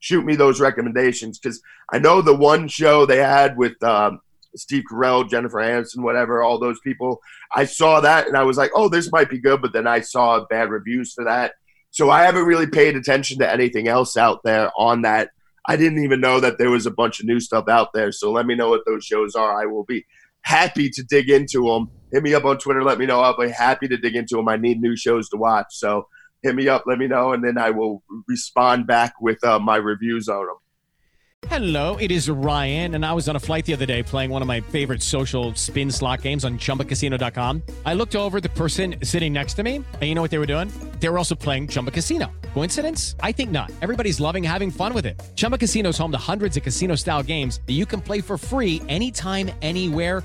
shoot 0.00 0.24
me 0.24 0.36
those 0.36 0.60
recommendations 0.60 1.38
because 1.38 1.60
I 1.92 1.98
know 1.98 2.20
the 2.20 2.36
one 2.36 2.68
show 2.68 3.06
they 3.06 3.18
had 3.18 3.56
with 3.56 3.82
um, 3.82 4.20
Steve 4.54 4.84
Carell, 4.90 5.28
Jennifer 5.28 5.58
Aniston, 5.58 6.02
whatever, 6.02 6.42
all 6.42 6.58
those 6.58 6.78
people. 6.80 7.20
I 7.54 7.64
saw 7.64 8.00
that 8.00 8.26
and 8.26 8.36
I 8.36 8.42
was 8.42 8.56
like, 8.56 8.70
oh, 8.74 8.88
this 8.88 9.10
might 9.10 9.30
be 9.30 9.38
good, 9.38 9.62
but 9.62 9.72
then 9.72 9.86
I 9.86 10.00
saw 10.00 10.44
bad 10.48 10.70
reviews 10.70 11.12
for 11.12 11.24
that. 11.24 11.54
So 11.90 12.10
I 12.10 12.24
haven't 12.24 12.44
really 12.44 12.66
paid 12.66 12.96
attention 12.96 13.38
to 13.38 13.50
anything 13.50 13.88
else 13.88 14.16
out 14.16 14.40
there 14.44 14.70
on 14.76 15.02
that. 15.02 15.30
I 15.66 15.76
didn't 15.76 16.04
even 16.04 16.20
know 16.20 16.38
that 16.40 16.58
there 16.58 16.70
was 16.70 16.86
a 16.86 16.90
bunch 16.90 17.18
of 17.18 17.26
new 17.26 17.40
stuff 17.40 17.68
out 17.68 17.88
there. 17.94 18.12
So 18.12 18.30
let 18.30 18.46
me 18.46 18.54
know 18.54 18.68
what 18.68 18.82
those 18.86 19.04
shows 19.04 19.34
are. 19.34 19.60
I 19.60 19.66
will 19.66 19.84
be 19.84 20.04
happy 20.42 20.90
to 20.90 21.02
dig 21.02 21.30
into 21.30 21.64
them. 21.64 21.90
Hit 22.12 22.22
me 22.22 22.34
up 22.34 22.44
on 22.44 22.58
Twitter. 22.58 22.84
Let 22.84 22.98
me 22.98 23.06
know. 23.06 23.20
I'll 23.20 23.36
be 23.36 23.50
happy 23.50 23.88
to 23.88 23.96
dig 23.96 24.14
into 24.14 24.36
them. 24.36 24.48
I 24.48 24.56
need 24.56 24.80
new 24.80 24.94
shows 24.94 25.28
to 25.30 25.36
watch. 25.36 25.66
So 25.70 26.06
hit 26.42 26.54
me 26.54 26.68
up, 26.68 26.84
let 26.86 26.98
me 26.98 27.06
know, 27.06 27.32
and 27.32 27.42
then 27.42 27.58
I 27.58 27.70
will 27.70 28.02
respond 28.28 28.86
back 28.86 29.14
with 29.20 29.42
uh, 29.44 29.58
my 29.58 29.76
reviews 29.76 30.28
on 30.28 30.46
them. 30.46 30.56
Hello, 31.48 31.96
it 31.96 32.10
is 32.10 32.28
Ryan, 32.28 32.94
and 32.94 33.06
I 33.06 33.12
was 33.12 33.28
on 33.28 33.36
a 33.36 33.40
flight 33.40 33.66
the 33.66 33.72
other 33.72 33.86
day 33.86 34.02
playing 34.02 34.30
one 34.30 34.42
of 34.42 34.48
my 34.48 34.60
favorite 34.60 35.02
social 35.02 35.54
spin 35.54 35.90
slot 35.90 36.22
games 36.22 36.44
on 36.44 36.58
chumbacasino.com. 36.58 37.62
I 37.84 37.94
looked 37.94 38.16
over 38.16 38.40
the 38.40 38.48
person 38.48 38.96
sitting 39.04 39.32
next 39.32 39.54
to 39.54 39.62
me, 39.62 39.76
and 39.76 40.02
you 40.02 40.14
know 40.14 40.22
what 40.22 40.30
they 40.30 40.38
were 40.38 40.46
doing? 40.46 40.72
They 40.98 41.08
were 41.08 41.18
also 41.18 41.34
playing 41.34 41.68
Chumba 41.68 41.92
Casino. 41.92 42.32
Coincidence? 42.52 43.14
I 43.20 43.32
think 43.32 43.50
not. 43.52 43.70
Everybody's 43.80 44.18
loving 44.18 44.42
having 44.42 44.70
fun 44.70 44.92
with 44.92 45.06
it. 45.06 45.22
Chumba 45.36 45.58
Casino 45.58 45.90
is 45.90 45.98
home 45.98 46.10
to 46.12 46.18
hundreds 46.18 46.56
of 46.56 46.62
casino 46.64 46.96
style 46.96 47.22
games 47.22 47.60
that 47.66 47.74
you 47.74 47.86
can 47.86 48.00
play 48.00 48.20
for 48.20 48.38
free 48.38 48.82
anytime, 48.88 49.50
anywhere 49.62 50.24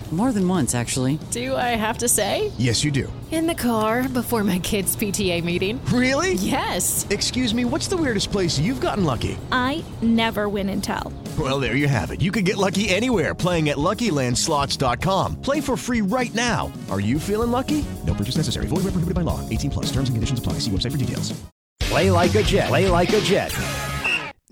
More 0.11 0.33
than 0.33 0.45
once, 0.45 0.75
actually. 0.75 1.19
Do 1.31 1.55
I 1.55 1.69
have 1.77 1.99
to 1.99 2.09
say? 2.09 2.51
Yes, 2.57 2.83
you 2.83 2.91
do. 2.91 3.11
In 3.31 3.47
the 3.47 3.55
car 3.55 4.09
before 4.09 4.43
my 4.43 4.59
kids' 4.59 4.93
PTA 4.93 5.41
meeting. 5.41 5.79
Really? 5.85 6.33
Yes. 6.33 7.07
Excuse 7.09 7.55
me, 7.55 7.63
what's 7.63 7.87
the 7.87 7.95
weirdest 7.95 8.29
place 8.29 8.59
you've 8.59 8.81
gotten 8.81 9.05
lucky? 9.05 9.37
I 9.53 9.85
never 10.01 10.49
win 10.49 10.67
and 10.67 10.83
tell. 10.83 11.13
Well, 11.39 11.61
there 11.61 11.77
you 11.77 11.87
have 11.87 12.11
it. 12.11 12.19
You 12.21 12.29
can 12.29 12.43
get 12.43 12.57
lucky 12.57 12.89
anywhere 12.89 13.33
playing 13.33 13.69
at 13.69 13.77
LuckyLandSlots.com. 13.77 15.41
Play 15.41 15.61
for 15.61 15.77
free 15.77 16.01
right 16.01 16.33
now. 16.35 16.73
Are 16.89 16.99
you 16.99 17.17
feeling 17.17 17.51
lucky? 17.51 17.85
No 18.05 18.13
purchase 18.13 18.35
necessary. 18.35 18.65
Void 18.67 18.83
where 18.83 18.91
prohibited 18.91 19.15
by 19.15 19.21
law. 19.21 19.39
18 19.47 19.71
plus. 19.71 19.85
Terms 19.85 20.09
and 20.09 20.15
conditions 20.17 20.39
apply. 20.39 20.53
See 20.59 20.71
website 20.71 20.91
for 20.91 20.97
details. 20.97 21.41
Play 21.79 22.11
like 22.11 22.35
a 22.35 22.43
Jet. 22.43 22.67
Play 22.67 22.89
like 22.89 23.13
a 23.13 23.21
Jet. 23.21 23.55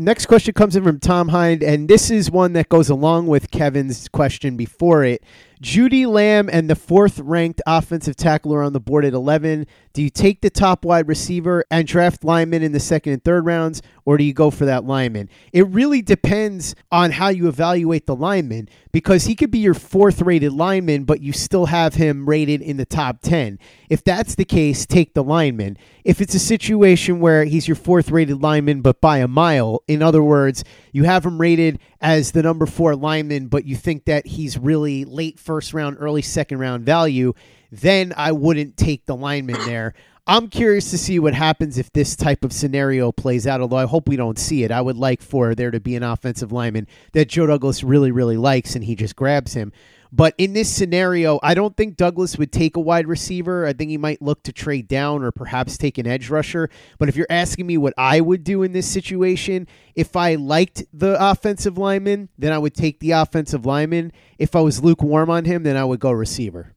Next 0.01 0.27
question 0.27 0.53
comes 0.53 0.77
in 0.77 0.83
from 0.85 1.01
Tom 1.01 1.27
Hind, 1.27 1.61
and 1.61 1.89
this 1.89 2.09
is 2.09 2.31
one 2.31 2.53
that 2.53 2.69
goes 2.69 2.89
along 2.89 3.27
with 3.27 3.51
Kevin's 3.51 4.07
question 4.07 4.55
before 4.55 5.03
it. 5.03 5.21
Jeudy 5.61 6.05
Lamb 6.05 6.49
and 6.49 6.69
the 6.69 6.75
fourth 6.75 7.19
ranked 7.19 7.61
offensive 7.67 8.15
tackler 8.15 8.63
on 8.63 8.71
the 8.71 8.79
board 8.79 9.03
at 9.03 9.13
11. 9.13 9.67
Do 9.91 10.01
you 10.01 10.09
take 10.09 10.39
the 10.39 10.49
top 10.49 10.85
wide 10.85 11.09
receiver 11.09 11.65
and 11.69 11.85
draft 11.85 12.23
lineman 12.23 12.63
in 12.63 12.71
the 12.71 12.79
second 12.79 13.11
and 13.11 13.23
third 13.23 13.45
rounds, 13.45 13.81
or 14.05 14.17
do 14.17 14.23
you 14.23 14.33
go 14.33 14.51
for 14.51 14.63
that 14.65 14.85
lineman? 14.85 15.29
It 15.51 15.67
really 15.67 16.01
depends 16.01 16.75
on 16.93 17.11
how 17.11 17.27
you 17.27 17.49
evaluate 17.49 18.05
the 18.05 18.15
lineman 18.15 18.69
because 18.93 19.25
he 19.25 19.35
could 19.35 19.51
be 19.51 19.59
your 19.59 19.73
fourth 19.73 20.21
rated 20.21 20.53
lineman, 20.53 21.03
but 21.03 21.21
you 21.21 21.33
still 21.33 21.65
have 21.65 21.95
him 21.95 22.29
rated 22.29 22.61
in 22.61 22.77
the 22.77 22.85
top 22.85 23.19
10. 23.21 23.59
If 23.89 24.01
that's 24.05 24.35
the 24.35 24.45
case, 24.45 24.85
take 24.85 25.13
the 25.13 25.23
lineman. 25.23 25.77
If 26.05 26.21
it's 26.21 26.35
a 26.35 26.39
situation 26.39 27.19
where 27.19 27.43
he's 27.43 27.67
your 27.67 27.75
fourth 27.75 28.11
rated 28.11 28.41
lineman, 28.41 28.81
but 28.81 29.01
by 29.01 29.17
a 29.17 29.27
mile, 29.27 29.83
in 29.89 30.01
other 30.01 30.23
words, 30.23 30.63
you 30.93 31.03
have 31.03 31.25
him 31.25 31.41
rated 31.41 31.79
as 32.01 32.31
the 32.31 32.43
number 32.43 32.65
four 32.65 32.95
lineman, 32.95 33.47
but 33.47 33.65
you 33.65 33.75
think 33.75 34.05
that 34.05 34.25
he's 34.25 34.57
really 34.57 35.05
late 35.05 35.39
first 35.39 35.73
round, 35.73 35.97
early 35.99 36.21
second 36.21 36.59
round 36.59 36.85
value, 36.85 37.33
then 37.71 38.13
I 38.15 38.31
wouldn't 38.31 38.77
take 38.77 39.05
the 39.05 39.15
lineman 39.15 39.65
there. 39.65 39.93
I'm 40.25 40.47
curious 40.47 40.91
to 40.91 40.97
see 40.99 41.17
what 41.17 41.33
happens 41.33 41.79
if 41.79 41.91
this 41.91 42.15
type 42.15 42.45
of 42.45 42.53
scenario 42.53 43.11
plays 43.11 43.47
out, 43.47 43.61
although 43.61 43.77
I 43.77 43.87
hope 43.87 44.07
we 44.07 44.15
don't 44.15 44.37
see 44.37 44.63
it. 44.63 44.69
I 44.69 44.79
would 44.79 44.95
like 44.95 45.23
for 45.23 45.55
there 45.55 45.71
to 45.71 45.79
be 45.79 45.95
an 45.95 46.03
offensive 46.03 46.51
lineman 46.51 46.87
that 47.13 47.29
Joe 47.29 47.47
Douglas 47.47 47.83
really, 47.83 48.11
really 48.11 48.37
likes 48.37 48.75
and 48.75 48.83
he 48.83 48.95
just 48.95 49.15
grabs 49.15 49.53
him. 49.53 49.71
But 50.11 50.33
in 50.37 50.53
this 50.53 50.73
scenario, 50.73 51.39
I 51.43 51.53
don't 51.53 51.77
think 51.77 51.95
Douglas 51.95 52.37
would 52.37 52.51
take 52.51 52.75
a 52.75 52.79
wide 52.79 53.07
receiver. 53.07 53.65
I 53.65 53.73
think 53.73 53.91
he 53.91 53.97
might 53.97 54.21
look 54.21 54.41
to 54.43 54.51
trade 54.51 54.87
down 54.87 55.23
or 55.23 55.31
perhaps 55.31 55.77
take 55.77 55.97
an 55.99 56.07
edge 56.07 56.29
rusher. 56.29 56.69
But 56.97 57.09
if 57.09 57.15
you're 57.15 57.27
asking 57.29 57.67
me 57.67 57.77
what 57.77 57.93
I 57.97 58.19
would 58.19 58.43
do 58.43 58.63
in 58.63 58.71
this 58.71 58.87
situation, 58.87 59.67
if 59.95 60.15
I 60.15 60.35
liked 60.35 60.83
the 60.91 61.15
offensive 61.19 61.77
lineman, 61.77 62.29
then 62.37 62.51
I 62.51 62.57
would 62.57 62.73
take 62.73 62.99
the 62.99 63.11
offensive 63.11 63.65
lineman. 63.65 64.11
If 64.39 64.55
I 64.55 64.61
was 64.61 64.83
lukewarm 64.83 65.29
on 65.29 65.45
him, 65.45 65.63
then 65.63 65.77
I 65.77 65.85
would 65.85 65.99
go 65.99 66.11
receiver. 66.11 66.75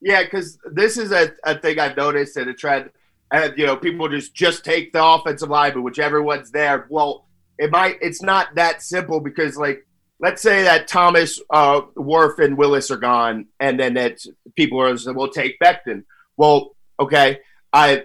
Yeah, 0.00 0.22
because 0.22 0.58
this 0.72 0.96
is 0.96 1.12
a, 1.12 1.32
a 1.44 1.58
thing 1.58 1.78
I've 1.78 1.96
noticed 1.96 2.38
and 2.38 2.48
a 2.48 2.54
trend. 2.54 2.90
And 3.30 3.56
you 3.58 3.66
know, 3.66 3.76
people 3.76 4.08
just 4.08 4.34
just 4.34 4.64
take 4.64 4.92
the 4.92 5.04
offensive 5.04 5.50
lineman, 5.50 5.84
whichever 5.84 6.22
one's 6.22 6.50
there. 6.50 6.86
Well, 6.88 7.26
it 7.58 7.70
might. 7.70 7.98
It's 8.00 8.22
not 8.22 8.54
that 8.54 8.82
simple 8.82 9.20
because, 9.20 9.56
like, 9.56 9.86
let's 10.20 10.42
say 10.42 10.62
that 10.62 10.86
Thomas, 10.86 11.40
uh, 11.50 11.82
Wirfs, 11.96 12.44
and 12.44 12.56
Willis 12.56 12.90
are 12.90 12.96
gone, 12.96 13.46
and 13.58 13.80
then 13.80 13.94
that 13.94 14.20
people 14.56 14.80
are 14.80 14.96
saying, 14.96 15.16
"Well, 15.16 15.28
take 15.28 15.58
Becton." 15.58 16.04
Well, 16.36 16.76
okay, 16.98 17.40
I 17.72 18.02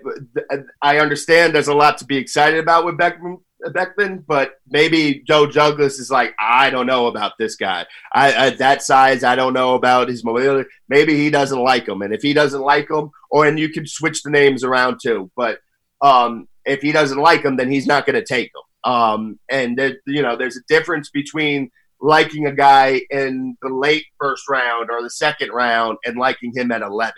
I 0.82 1.00
understand 1.00 1.54
there's 1.54 1.68
a 1.68 1.74
lot 1.74 1.98
to 2.00 2.06
be 2.06 2.18
excited 2.18 2.60
about 2.60 2.86
with 2.86 2.98
Becton, 2.98 4.24
but 4.28 4.60
maybe 4.70 5.24
Joe 5.26 5.46
Douglas 5.46 6.00
is 6.00 6.12
like, 6.12 6.36
I 6.40 6.70
don't 6.70 6.86
know 6.86 7.08
about 7.08 7.34
this 7.40 7.56
guy. 7.56 7.86
I, 8.14 8.32
at 8.32 8.58
that 8.60 8.84
size, 8.84 9.24
I 9.24 9.36
don't 9.36 9.54
know 9.54 9.76
about 9.76 10.10
his 10.10 10.24
mobility. 10.24 10.70
Maybe 10.88 11.16
he 11.16 11.30
doesn't 11.30 11.60
like 11.60 11.88
him, 11.88 12.02
and 12.02 12.14
if 12.14 12.22
he 12.22 12.34
doesn't 12.34 12.62
like 12.62 12.90
him, 12.90 13.12
or 13.30 13.46
and 13.46 13.60
you 13.60 13.70
can 13.70 13.88
switch 13.88 14.24
the 14.24 14.30
names 14.30 14.64
around 14.64 15.00
too. 15.02 15.32
But 15.36 15.60
um, 16.02 16.48
if 16.66 16.82
he 16.82 16.92
doesn't 16.92 17.18
like 17.18 17.44
him, 17.44 17.58
then 17.58 17.72
he's 17.72 17.88
not 17.88 18.06
going 18.06 18.20
to 18.20 18.26
take 18.26 18.48
him. 18.48 18.92
Um, 18.92 19.40
and 19.50 19.78
there, 19.78 19.98
you 20.06 20.22
know, 20.22 20.36
there's 20.36 20.58
a 20.58 20.64
difference 20.68 21.10
between 21.10 21.72
liking 22.02 22.46
a 22.46 22.52
guy 22.54 23.02
in 23.10 23.58
the 23.62 23.70
late 23.70 24.06
first 24.20 24.48
round 24.50 24.90
or 24.90 25.02
the 25.02 25.10
second 25.10 25.50
round 25.52 25.98
and 26.06 26.18
liking 26.18 26.52
him 26.56 26.72
at 26.72 26.82
11. 26.82 27.14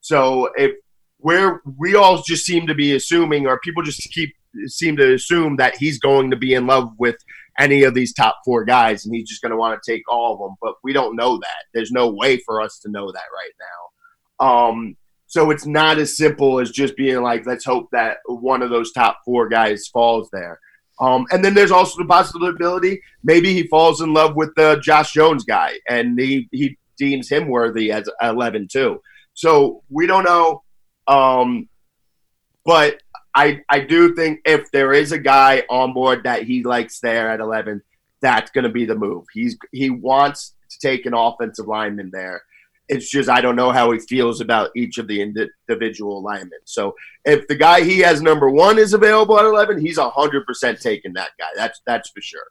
So 0.00 0.50
if 0.56 0.72
we're 1.20 1.60
we 1.78 1.96
all 1.96 2.22
just 2.22 2.44
seem 2.44 2.66
to 2.66 2.74
be 2.74 2.94
assuming, 2.94 3.46
or 3.46 3.58
people 3.60 3.82
just 3.82 4.02
keep 4.12 4.32
seem 4.66 4.96
to 4.96 5.14
assume 5.14 5.56
that 5.56 5.76
he's 5.76 5.98
going 5.98 6.30
to 6.30 6.36
be 6.36 6.54
in 6.54 6.66
love 6.66 6.90
with 6.98 7.16
any 7.58 7.82
of 7.82 7.94
these 7.94 8.14
top 8.14 8.36
four 8.44 8.64
guys 8.64 9.04
and 9.04 9.14
he's 9.14 9.28
just 9.28 9.42
going 9.42 9.50
to 9.50 9.58
want 9.58 9.80
to 9.80 9.92
take 9.92 10.02
all 10.08 10.34
of 10.34 10.38
them. 10.38 10.56
But 10.62 10.74
we 10.82 10.92
don't 10.92 11.16
know 11.16 11.38
that. 11.38 11.64
There's 11.74 11.90
no 11.90 12.10
way 12.10 12.38
for 12.38 12.62
us 12.62 12.78
to 12.80 12.90
know 12.90 13.10
that 13.10 13.24
right 13.34 13.52
now. 13.60 14.46
Um, 14.46 14.96
so 15.26 15.50
it's 15.50 15.66
not 15.66 15.98
as 15.98 16.16
simple 16.16 16.60
as 16.60 16.70
just 16.70 16.96
being 16.96 17.20
like, 17.22 17.46
let's 17.46 17.64
hope 17.64 17.88
that 17.92 18.18
one 18.26 18.62
of 18.62 18.70
those 18.70 18.92
top 18.92 19.18
four 19.24 19.48
guys 19.48 19.88
falls 19.88 20.28
there. 20.32 20.58
Um, 21.00 21.26
and 21.30 21.44
then 21.44 21.54
there's 21.54 21.70
also 21.70 21.98
the 21.98 22.08
possibility 22.08 23.00
maybe 23.22 23.52
he 23.52 23.68
falls 23.68 24.00
in 24.00 24.12
love 24.12 24.34
with 24.34 24.54
the 24.56 24.80
Josh 24.82 25.12
Jones 25.12 25.44
guy 25.44 25.74
and 25.88 26.18
he, 26.18 26.48
he 26.50 26.76
deems 26.96 27.28
him 27.28 27.48
worthy 27.48 27.92
as 27.92 28.08
11 28.20 28.68
too. 28.68 29.00
So 29.34 29.82
we 29.88 30.06
don't 30.06 30.24
know. 30.24 30.64
Um, 31.06 31.68
but 32.64 33.00
I, 33.34 33.60
I 33.68 33.80
do 33.80 34.14
think 34.14 34.40
if 34.44 34.70
there 34.72 34.92
is 34.92 35.12
a 35.12 35.18
guy 35.18 35.62
on 35.70 35.94
board 35.94 36.24
that 36.24 36.42
he 36.42 36.64
likes 36.64 36.98
there 37.00 37.30
at 37.30 37.40
11, 37.40 37.82
that's 38.20 38.50
going 38.50 38.64
to 38.64 38.70
be 38.70 38.84
the 38.84 38.96
move. 38.96 39.26
He's 39.32 39.56
he 39.72 39.90
wants 39.90 40.54
to 40.70 40.78
take 40.80 41.06
an 41.06 41.14
offensive 41.14 41.66
lineman 41.66 42.10
there. 42.12 42.42
It's 42.88 43.10
just 43.10 43.28
I 43.28 43.40
don't 43.40 43.56
know 43.56 43.70
how 43.70 43.90
he 43.92 43.98
feels 43.98 44.40
about 44.40 44.70
each 44.74 44.98
of 44.98 45.08
the 45.08 45.20
individual 45.20 46.22
linemen. 46.22 46.60
So 46.64 46.94
if 47.24 47.46
the 47.48 47.56
guy 47.56 47.82
he 47.82 47.98
has 48.00 48.22
number 48.22 48.48
one 48.48 48.78
is 48.78 48.94
available 48.94 49.38
at 49.38 49.44
11, 49.44 49.80
he's 49.80 49.98
100% 49.98 50.80
taking 50.80 51.12
that 51.14 51.30
guy. 51.38 51.48
That's 51.56 51.80
that's 51.86 52.10
for 52.10 52.20
sure. 52.20 52.46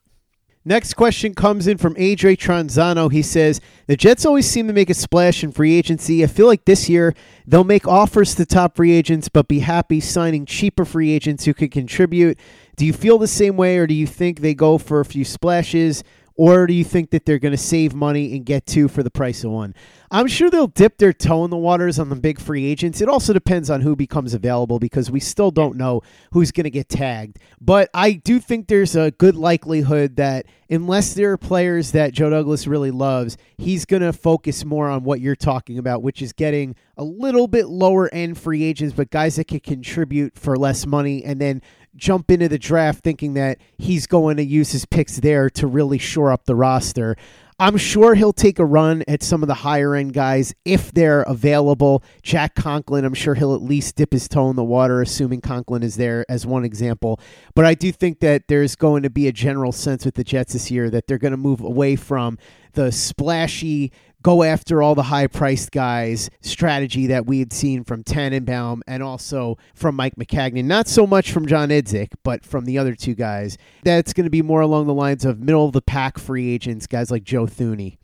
Next 0.67 0.95
question 0.95 1.33
comes 1.33 1.65
in 1.65 1.77
from 1.77 1.95
AJ 1.95 2.39
Tranzano. 2.39 3.09
He 3.09 3.21
says, 3.21 3.61
The 3.85 3.95
Jets 3.95 4.25
always 4.25 4.45
seem 4.51 4.67
to 4.67 4.73
make 4.73 4.89
a 4.89 4.93
splash 4.93 5.41
in 5.41 5.53
free 5.53 5.73
agency. 5.73 6.25
I 6.25 6.27
feel 6.27 6.45
like 6.45 6.65
this 6.65 6.89
year 6.89 7.15
they'll 7.45 7.63
make 7.63 7.87
offers 7.87 8.35
to 8.35 8.45
top 8.45 8.75
free 8.75 8.91
agents, 8.91 9.29
but 9.29 9.47
be 9.47 9.59
happy 9.59 10.01
signing 10.01 10.45
cheaper 10.45 10.83
free 10.83 11.11
agents 11.11 11.45
who 11.45 11.53
could 11.53 11.71
contribute. 11.71 12.37
Do 12.75 12.85
you 12.85 12.91
feel 12.91 13.17
the 13.17 13.29
same 13.29 13.55
way, 13.55 13.77
or 13.77 13.87
do 13.87 13.93
you 13.93 14.05
think 14.05 14.41
they 14.41 14.53
go 14.53 14.77
for 14.77 14.99
a 14.99 15.05
few 15.05 15.23
splashes? 15.23 16.03
Or 16.37 16.67
do 16.67 16.73
you 16.73 16.83
think 16.83 17.09
that 17.09 17.25
they're 17.25 17.39
going 17.39 17.51
to 17.53 17.57
save 17.57 17.95
money 17.95 18.35
and 18.35 18.45
get 18.45 18.67
two 18.67 18.87
for 18.87 19.01
the 19.01 19.09
price 19.09 19.43
of 19.43 19.49
one? 19.49 19.73
I'm 20.11 20.27
sure 20.27 20.49
they'll 20.51 20.67
dip 20.67 20.99
their 20.99 21.11
toe 21.11 21.43
in 21.43 21.49
the 21.49 21.57
waters 21.57 21.97
on 21.97 22.09
the 22.09 22.15
big 22.15 22.39
free 22.39 22.65
agents. 22.65 23.01
It 23.01 23.09
also 23.09 23.33
depends 23.33 23.71
on 23.71 23.81
who 23.81 23.95
becomes 23.95 24.35
available 24.35 24.77
because 24.77 25.09
we 25.09 25.19
still 25.19 25.49
don't 25.49 25.75
know 25.75 26.01
who's 26.31 26.51
going 26.51 26.65
to 26.65 26.69
get 26.69 26.89
tagged. 26.89 27.39
But 27.59 27.89
I 27.91 28.13
do 28.13 28.39
think 28.39 28.67
there's 28.67 28.95
a 28.95 29.09
good 29.09 29.35
likelihood 29.35 30.15
that 30.17 30.45
unless 30.69 31.15
there 31.15 31.31
are 31.31 31.37
players 31.37 31.91
that 31.91 32.13
Joe 32.13 32.29
Douglas 32.29 32.67
really 32.67 32.91
loves, 32.91 33.35
he's 33.57 33.85
going 33.85 34.03
to 34.03 34.13
focus 34.13 34.63
more 34.63 34.89
on 34.89 35.03
what 35.03 35.19
you're 35.19 35.35
talking 35.35 35.79
about, 35.79 36.03
which 36.03 36.21
is 36.21 36.33
getting 36.33 36.75
a 36.97 37.03
little 37.03 37.47
bit 37.47 37.67
lower 37.67 38.13
end 38.13 38.37
free 38.37 38.63
agents, 38.63 38.93
but 38.95 39.09
guys 39.09 39.37
that 39.37 39.47
can 39.47 39.59
contribute 39.59 40.37
for 40.37 40.55
less 40.55 40.85
money 40.85 41.23
and 41.23 41.41
then 41.41 41.61
jump 41.97 42.31
into 42.31 42.47
the 42.47 42.59
draft 42.59 43.03
thinking 43.03 43.33
that 43.33 43.57
he's 43.77 44.07
going 44.07 44.37
to 44.37 44.43
use 44.43 44.71
his 44.71 44.85
picks 44.85 45.17
there 45.17 45.49
to 45.51 45.67
really 45.67 45.97
shore 45.97 46.31
up 46.31 46.45
the 46.45 46.55
roster. 46.55 47.17
I'm 47.59 47.77
sure 47.77 48.13
he'll 48.13 48.33
take 48.33 48.59
a 48.59 48.65
run 48.65 49.03
at 49.07 49.23
some 49.23 49.41
of 49.41 49.47
the 49.47 49.55
higher 49.55 49.95
end 49.95 50.13
guys 50.13 50.53
if 50.63 50.91
they're 50.91 51.23
available. 51.23 52.03
Jack 52.21 52.53
Conklin, 52.53 53.03
I'm 53.03 53.15
sure 53.15 53.33
he'll 53.33 53.55
at 53.55 53.63
least 53.63 53.95
dip 53.95 54.13
his 54.13 54.27
toe 54.27 54.51
in 54.51 54.55
the 54.55 54.63
water, 54.63 55.01
assuming 55.01 55.41
Conklin 55.41 55.81
is 55.81 55.95
there 55.95 56.23
as 56.29 56.45
one 56.45 56.63
example. 56.63 57.19
But 57.55 57.65
I 57.65 57.73
do 57.73 57.91
think 57.91 58.19
that 58.19 58.47
there's 58.47 58.75
going 58.75 59.01
to 59.01 59.09
be 59.09 59.27
a 59.27 59.31
general 59.31 59.71
sense 59.71 60.05
with 60.05 60.13
the 60.13 60.23
Jets 60.23 60.53
this 60.53 60.69
year 60.69 60.91
that 60.91 61.07
they're 61.07 61.17
going 61.17 61.31
to 61.31 61.37
move 61.37 61.61
away 61.61 61.95
from 61.95 62.37
the 62.73 62.91
splashy 62.91 63.91
go 64.21 64.43
after 64.43 64.81
all 64.81 64.95
the 64.95 65.03
high 65.03 65.27
priced 65.27 65.71
guys 65.71 66.29
strategy 66.41 67.07
that 67.07 67.25
we 67.25 67.39
had 67.39 67.53
seen 67.53 67.83
from 67.83 68.03
Tannenbaum 68.03 68.81
and 68.87 69.03
also 69.03 69.57
from 69.75 69.95
Mike 69.95 70.15
Maccagnan. 70.15 70.65
Not 70.65 70.87
so 70.87 71.07
much 71.07 71.31
from 71.31 71.47
John 71.47 71.69
Idzik, 71.69 72.13
but 72.23 72.43
from 72.43 72.65
the 72.65 72.77
other 72.77 72.95
two 72.95 73.15
guys. 73.15 73.57
That's 73.83 74.13
going 74.13 74.25
to 74.25 74.29
be 74.29 74.41
more 74.41 74.61
along 74.61 74.87
the 74.87 74.93
lines 74.93 75.25
of 75.25 75.39
middle 75.39 75.65
of 75.65 75.73
the 75.73 75.81
pack 75.81 76.17
free 76.17 76.53
agents, 76.53 76.87
guys 76.87 77.11
like 77.11 77.23
Joe 77.23 77.45
Thuney. 77.45 77.97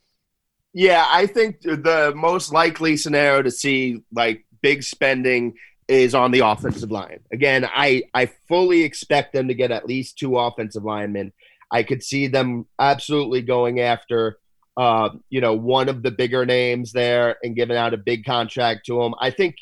Yeah, 0.74 1.06
I 1.08 1.28
think 1.28 1.62
the 1.62 2.14
most 2.16 2.52
likely 2.52 2.98
scenario 2.98 3.44
to 3.44 3.52
see 3.52 4.02
like 4.12 4.46
big 4.62 4.82
spending 4.82 5.56
is 5.88 6.16
on 6.16 6.32
the 6.32 6.40
offensive 6.40 6.90
line. 6.90 7.20
Again, 7.32 7.68
I 7.72 8.04
I 8.14 8.28
fully 8.48 8.84
expect 8.84 9.34
them 9.34 9.50
to 9.50 9.54
get 9.54 9.72
at 9.72 9.86
least 9.86 10.18
two 10.18 10.38
offensive 10.38 10.84
linemen. 10.84 11.34
I 11.72 11.84
could 11.84 12.04
see 12.04 12.28
them 12.28 12.66
absolutely 12.80 13.42
going 13.42 13.80
after 13.80 14.40
uh, 14.78 15.10
you 15.30 15.42
know, 15.42 15.54
one 15.54 15.90
of 15.90 16.04
the 16.04 16.12
bigger 16.12 16.46
names 16.46 16.92
there 16.92 17.38
and 17.44 17.56
giving 17.56 17.78
out 17.78 17.94
a 17.94 17.98
big 17.98 18.26
contract 18.26 18.86
to 18.88 19.02
him. 19.02 19.14
I 19.20 19.30
think 19.30 19.56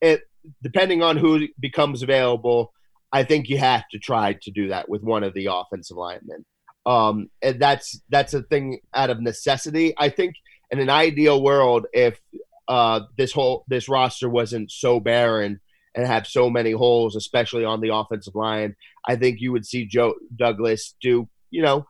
it 0.00 0.22
depending 0.62 1.02
on 1.02 1.16
who 1.16 1.48
becomes 1.58 2.02
available, 2.02 2.72
I 3.12 3.24
think 3.24 3.48
you 3.48 3.58
have 3.58 3.84
to 3.92 3.98
try 3.98 4.36
to 4.42 4.50
do 4.50 4.68
that 4.68 4.88
with 4.88 5.02
one 5.02 5.22
of 5.22 5.34
the 5.34 5.48
offensive 5.52 5.96
linemen. 5.96 6.44
Um, 6.84 7.30
and 7.42 7.60
that's 7.60 8.00
that's 8.08 8.34
a 8.34 8.42
thing 8.42 8.80
out 8.94 9.10
of 9.10 9.20
necessity. 9.20 9.94
I 9.96 10.08
think 10.08 10.36
in 10.70 10.78
an 10.78 10.90
ideal 10.90 11.42
world, 11.42 11.86
if 11.92 12.20
uh, 12.68 13.00
this 13.16 13.32
whole 13.32 13.64
this 13.68 13.88
roster 13.88 14.28
wasn't 14.28 14.70
so 14.70 15.00
barren 15.00 15.60
and 15.94 16.06
have 16.06 16.26
so 16.26 16.50
many 16.50 16.72
holes, 16.72 17.16
especially 17.16 17.64
on 17.64 17.80
the 17.80 17.94
offensive 17.94 18.34
line, 18.34 18.76
I 19.06 19.16
think 19.16 19.40
you 19.40 19.52
would 19.52 19.66
see 19.66 19.86
Joe 19.86 20.14
Douglas 20.34 20.94
do 21.00 21.28
you 21.50 21.62
know 21.62 21.86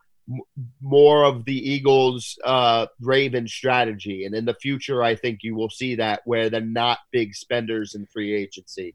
more 0.81 1.23
of 1.23 1.45
the 1.45 1.57
Eagles' 1.57 2.37
uh, 2.43 2.87
Raven 2.99 3.47
strategy, 3.47 4.25
and 4.25 4.35
in 4.35 4.45
the 4.45 4.53
future, 4.53 5.03
I 5.03 5.15
think 5.15 5.39
you 5.43 5.55
will 5.55 5.69
see 5.69 5.95
that 5.95 6.21
where 6.25 6.49
they're 6.49 6.61
not 6.61 6.99
big 7.11 7.33
spenders 7.33 7.95
in 7.95 8.05
free 8.07 8.33
agency. 8.35 8.93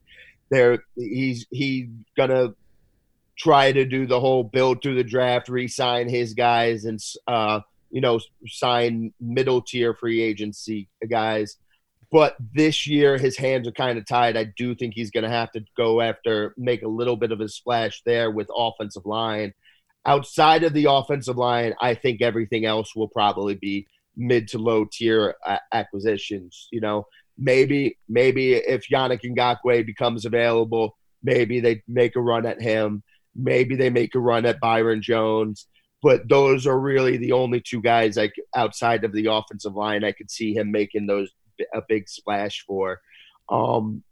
They're 0.51 0.85
he's 0.97 1.47
he's 1.51 1.89
gonna 2.17 2.55
try 3.37 3.73
to 3.73 3.85
do 3.85 4.07
the 4.07 4.21
whole 4.21 4.45
build 4.45 4.83
through 4.83 4.97
the 4.97 5.05
draft, 5.05 5.49
re-sign 5.49 6.09
his 6.09 6.35
guys, 6.35 6.85
and 6.85 7.01
uh, 7.27 7.61
you 7.91 8.01
know 8.01 8.21
sign 8.47 9.13
middle 9.21 9.63
tier 9.63 9.95
free 9.95 10.21
agency 10.21 10.89
guys. 11.09 11.57
But 12.11 12.37
this 12.55 12.87
year, 12.87 13.17
his 13.17 13.39
hands 13.39 13.67
are 13.67 13.73
kind 13.73 13.97
of 13.97 14.05
tied. 14.05 14.37
I 14.37 14.45
do 14.45 14.75
think 14.75 14.93
he's 14.93 15.11
going 15.11 15.25
to 15.25 15.31
have 15.31 15.51
to 15.53 15.65
go 15.79 16.03
after, 16.03 16.53
make 16.59 16.83
a 16.83 16.89
little 16.89 17.17
bit 17.17 17.33
of 17.33 17.41
a 17.41 17.49
splash 17.49 18.03
there 18.05 18.31
with 18.31 18.51
offensive 18.55 19.07
line. 19.07 19.55
Outside 20.05 20.65
of 20.65 20.73
the 20.73 20.87
offensive 20.91 21.37
line, 21.37 21.75
I 21.81 21.95
think 21.95 22.23
everything 22.23 22.65
else 22.65 22.95
will 22.97 23.09
probably 23.09 23.55
be 23.55 23.87
mid 24.17 24.49
to 24.49 24.59
low 24.59 24.87
tier 24.91 25.37
uh, 25.47 25.59
acquisitions. 25.73 26.69
You 26.73 26.81
know, 26.81 27.07
maybe 27.39 27.99
maybe 28.09 28.55
if 28.55 28.89
Yannick 28.93 29.23
Ngakoue 29.23 29.87
becomes 29.87 30.25
available, 30.25 30.97
maybe 31.23 31.61
they 31.61 31.83
make 31.89 32.17
a 32.17 32.21
run 32.21 32.47
at 32.47 32.61
him. 32.61 33.03
Maybe 33.35 33.77
they 33.77 33.91
make 33.91 34.15
a 34.15 34.21
run 34.21 34.45
at 34.45 34.61
Byron 34.61 35.03
Jones. 35.03 35.67
But 36.03 36.29
those 36.29 36.67
are 36.67 36.79
really 36.79 37.17
the 37.17 37.33
only 37.33 37.61
two 37.61 37.81
guys 37.81 38.17
like 38.17 38.35
outside 38.57 39.05
of 39.05 39.13
the 39.13 39.27
offensive 39.27 39.75
line 39.75 40.03
I 40.03 40.13
could 40.13 40.31
see 40.31 40.53
him 40.53 40.73
making 40.73 41.07
those 41.07 41.31
a 41.73 41.83
big 41.89 42.09
splash 42.09 42.65
for. 42.67 43.01
Um, 43.49 44.03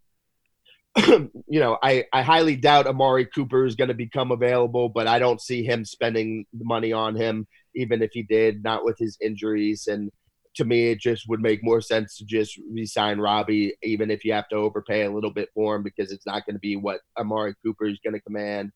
you 1.06 1.60
know, 1.60 1.78
I, 1.82 2.04
I 2.12 2.22
highly 2.22 2.56
doubt 2.56 2.86
Amari 2.86 3.26
Cooper 3.26 3.64
is 3.64 3.76
going 3.76 3.88
to 3.88 3.94
become 3.94 4.32
available, 4.32 4.88
but 4.88 5.06
I 5.06 5.18
don't 5.18 5.40
see 5.40 5.62
him 5.62 5.84
spending 5.84 6.46
the 6.52 6.64
money 6.64 6.92
on 6.92 7.14
him, 7.14 7.46
even 7.74 8.02
if 8.02 8.10
he 8.12 8.22
did, 8.22 8.62
not 8.64 8.84
with 8.84 8.96
his 8.98 9.16
injuries. 9.20 9.86
And 9.86 10.10
to 10.56 10.64
me, 10.64 10.90
it 10.90 10.98
just 10.98 11.28
would 11.28 11.40
make 11.40 11.62
more 11.62 11.80
sense 11.80 12.16
to 12.16 12.24
just 12.24 12.58
re-sign 12.72 13.18
Robbie, 13.18 13.74
even 13.82 14.10
if 14.10 14.24
you 14.24 14.32
have 14.32 14.48
to 14.48 14.56
overpay 14.56 15.04
a 15.04 15.12
little 15.12 15.32
bit 15.32 15.48
for 15.54 15.76
him, 15.76 15.84
because 15.84 16.10
it's 16.10 16.26
not 16.26 16.44
going 16.44 16.56
to 16.56 16.60
be 16.60 16.74
what 16.74 17.00
Amari 17.16 17.54
Cooper 17.64 17.86
is 17.86 18.00
going 18.02 18.14
to 18.14 18.20
command. 18.20 18.72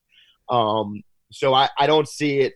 Um, 0.49 1.01
so 1.31 1.53
I, 1.53 1.69
I 1.77 1.87
don't 1.87 2.07
see 2.07 2.39
it. 2.39 2.53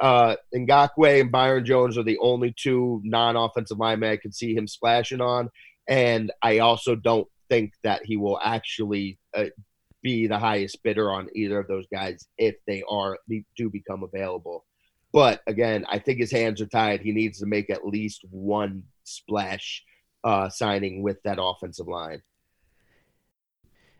Uh, 0.00 0.36
Ngakoue 0.54 1.20
and 1.20 1.30
Byron 1.30 1.66
Jones 1.66 1.98
are 1.98 2.02
the 2.02 2.18
only 2.18 2.54
two 2.56 3.02
non-offensive 3.04 3.78
linemen 3.78 4.12
I 4.12 4.16
can 4.16 4.32
see 4.32 4.54
him 4.54 4.66
splashing 4.66 5.20
on, 5.20 5.50
and 5.86 6.32
I 6.42 6.60
also 6.60 6.94
don't 6.94 7.28
think 7.48 7.72
that 7.82 8.04
he 8.04 8.16
will 8.16 8.38
actually 8.42 9.18
uh, 9.34 9.46
be 10.02 10.26
the 10.26 10.38
highest 10.38 10.82
bidder 10.82 11.10
on 11.10 11.28
either 11.34 11.58
of 11.58 11.68
those 11.68 11.86
guys 11.92 12.28
if 12.38 12.54
they 12.66 12.82
are 12.88 13.18
do 13.56 13.70
become 13.70 14.02
available. 14.02 14.64
But 15.12 15.40
again, 15.46 15.84
I 15.88 15.98
think 15.98 16.18
his 16.18 16.32
hands 16.32 16.60
are 16.60 16.66
tied. 16.66 17.00
He 17.00 17.12
needs 17.12 17.38
to 17.38 17.46
make 17.46 17.70
at 17.70 17.86
least 17.86 18.24
one 18.30 18.84
splash 19.04 19.82
uh, 20.24 20.48
signing 20.48 21.02
with 21.02 21.22
that 21.24 21.38
offensive 21.40 21.88
line. 21.88 22.22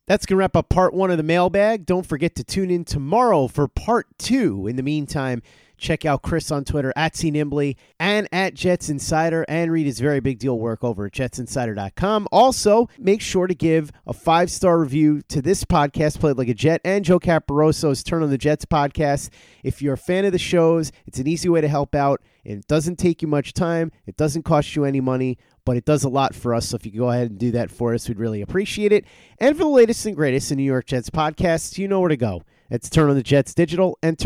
That's 0.06 0.24
going 0.24 0.37
to 0.37 0.38
wrap 0.38 0.56
up 0.56 0.68
part 0.68 0.94
one 0.94 1.11
of 1.11 1.16
the 1.16 1.24
mailbag. 1.24 1.87
Don't 1.87 2.06
forget 2.06 2.37
to 2.37 2.44
tune 2.44 2.70
in 2.70 2.85
tomorrow 2.85 3.48
for 3.48 3.66
part 3.66 4.06
two. 4.18 4.68
In 4.68 4.76
the 4.76 4.82
meantime, 4.82 5.42
check 5.76 6.04
out 6.04 6.22
Chris 6.22 6.50
on 6.50 6.64
Twitter 6.64 6.92
at 6.96 7.14
c 7.14 7.30
CNimbly 7.30 7.76
and 7.98 8.28
at 8.32 8.54
Jets 8.54 8.88
Insider 8.88 9.44
and 9.48 9.72
read 9.72 9.86
his 9.86 10.00
very 10.00 10.20
big 10.20 10.38
deal 10.38 10.58
work 10.58 10.84
over 10.84 11.06
at 11.06 11.12
jetsinsider.com. 11.12 12.28
Also, 12.30 12.88
make 12.98 13.20
sure 13.20 13.46
to 13.46 13.54
give 13.54 13.90
a 14.06 14.12
five 14.12 14.50
star 14.50 14.78
review 14.78 15.22
to 15.28 15.42
this 15.42 15.64
podcast, 15.64 16.20
Played 16.20 16.38
Like 16.38 16.48
a 16.48 16.54
Jet, 16.54 16.80
and 16.84 17.04
Joe 17.04 17.18
Caporoso's 17.18 18.02
Turn 18.02 18.22
on 18.22 18.30
the 18.30 18.38
Jets 18.38 18.64
podcast. 18.64 19.30
If 19.62 19.82
you're 19.82 19.94
a 19.94 19.98
fan 19.98 20.24
of 20.24 20.32
the 20.32 20.38
shows, 20.38 20.92
it's 21.06 21.18
an 21.18 21.26
easy 21.26 21.48
way 21.48 21.60
to 21.60 21.68
help 21.68 21.94
out. 21.94 22.22
It 22.44 22.66
doesn't 22.68 22.96
take 22.96 23.22
you 23.22 23.28
much 23.28 23.52
time, 23.52 23.90
it 24.06 24.16
doesn't 24.16 24.44
cost 24.44 24.76
you 24.76 24.84
any 24.84 25.00
money 25.00 25.38
but 25.66 25.76
it 25.76 25.84
does 25.84 26.04
a 26.04 26.08
lot 26.08 26.34
for 26.34 26.54
us. 26.54 26.68
So 26.68 26.76
if 26.76 26.86
you 26.86 26.92
go 26.92 27.10
ahead 27.10 27.28
and 27.28 27.38
do 27.38 27.50
that 27.50 27.70
for 27.70 27.92
us, 27.92 28.08
we'd 28.08 28.20
really 28.20 28.40
appreciate 28.40 28.92
it. 28.92 29.04
And 29.38 29.56
for 29.56 29.64
the 29.64 29.68
latest 29.68 30.06
and 30.06 30.16
greatest 30.16 30.50
in 30.50 30.56
New 30.58 30.62
York 30.62 30.86
Jets 30.86 31.10
podcasts, 31.10 31.76
you 31.76 31.88
know 31.88 32.00
where 32.00 32.08
to 32.08 32.16
go. 32.16 32.42
It's 32.70 32.88
Turn 32.88 33.10
on 33.10 33.16
the 33.16 33.22
Jets 33.22 33.52
Digital 33.52 33.98
and 34.02 34.16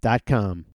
turnonthejets.com. 0.00 0.77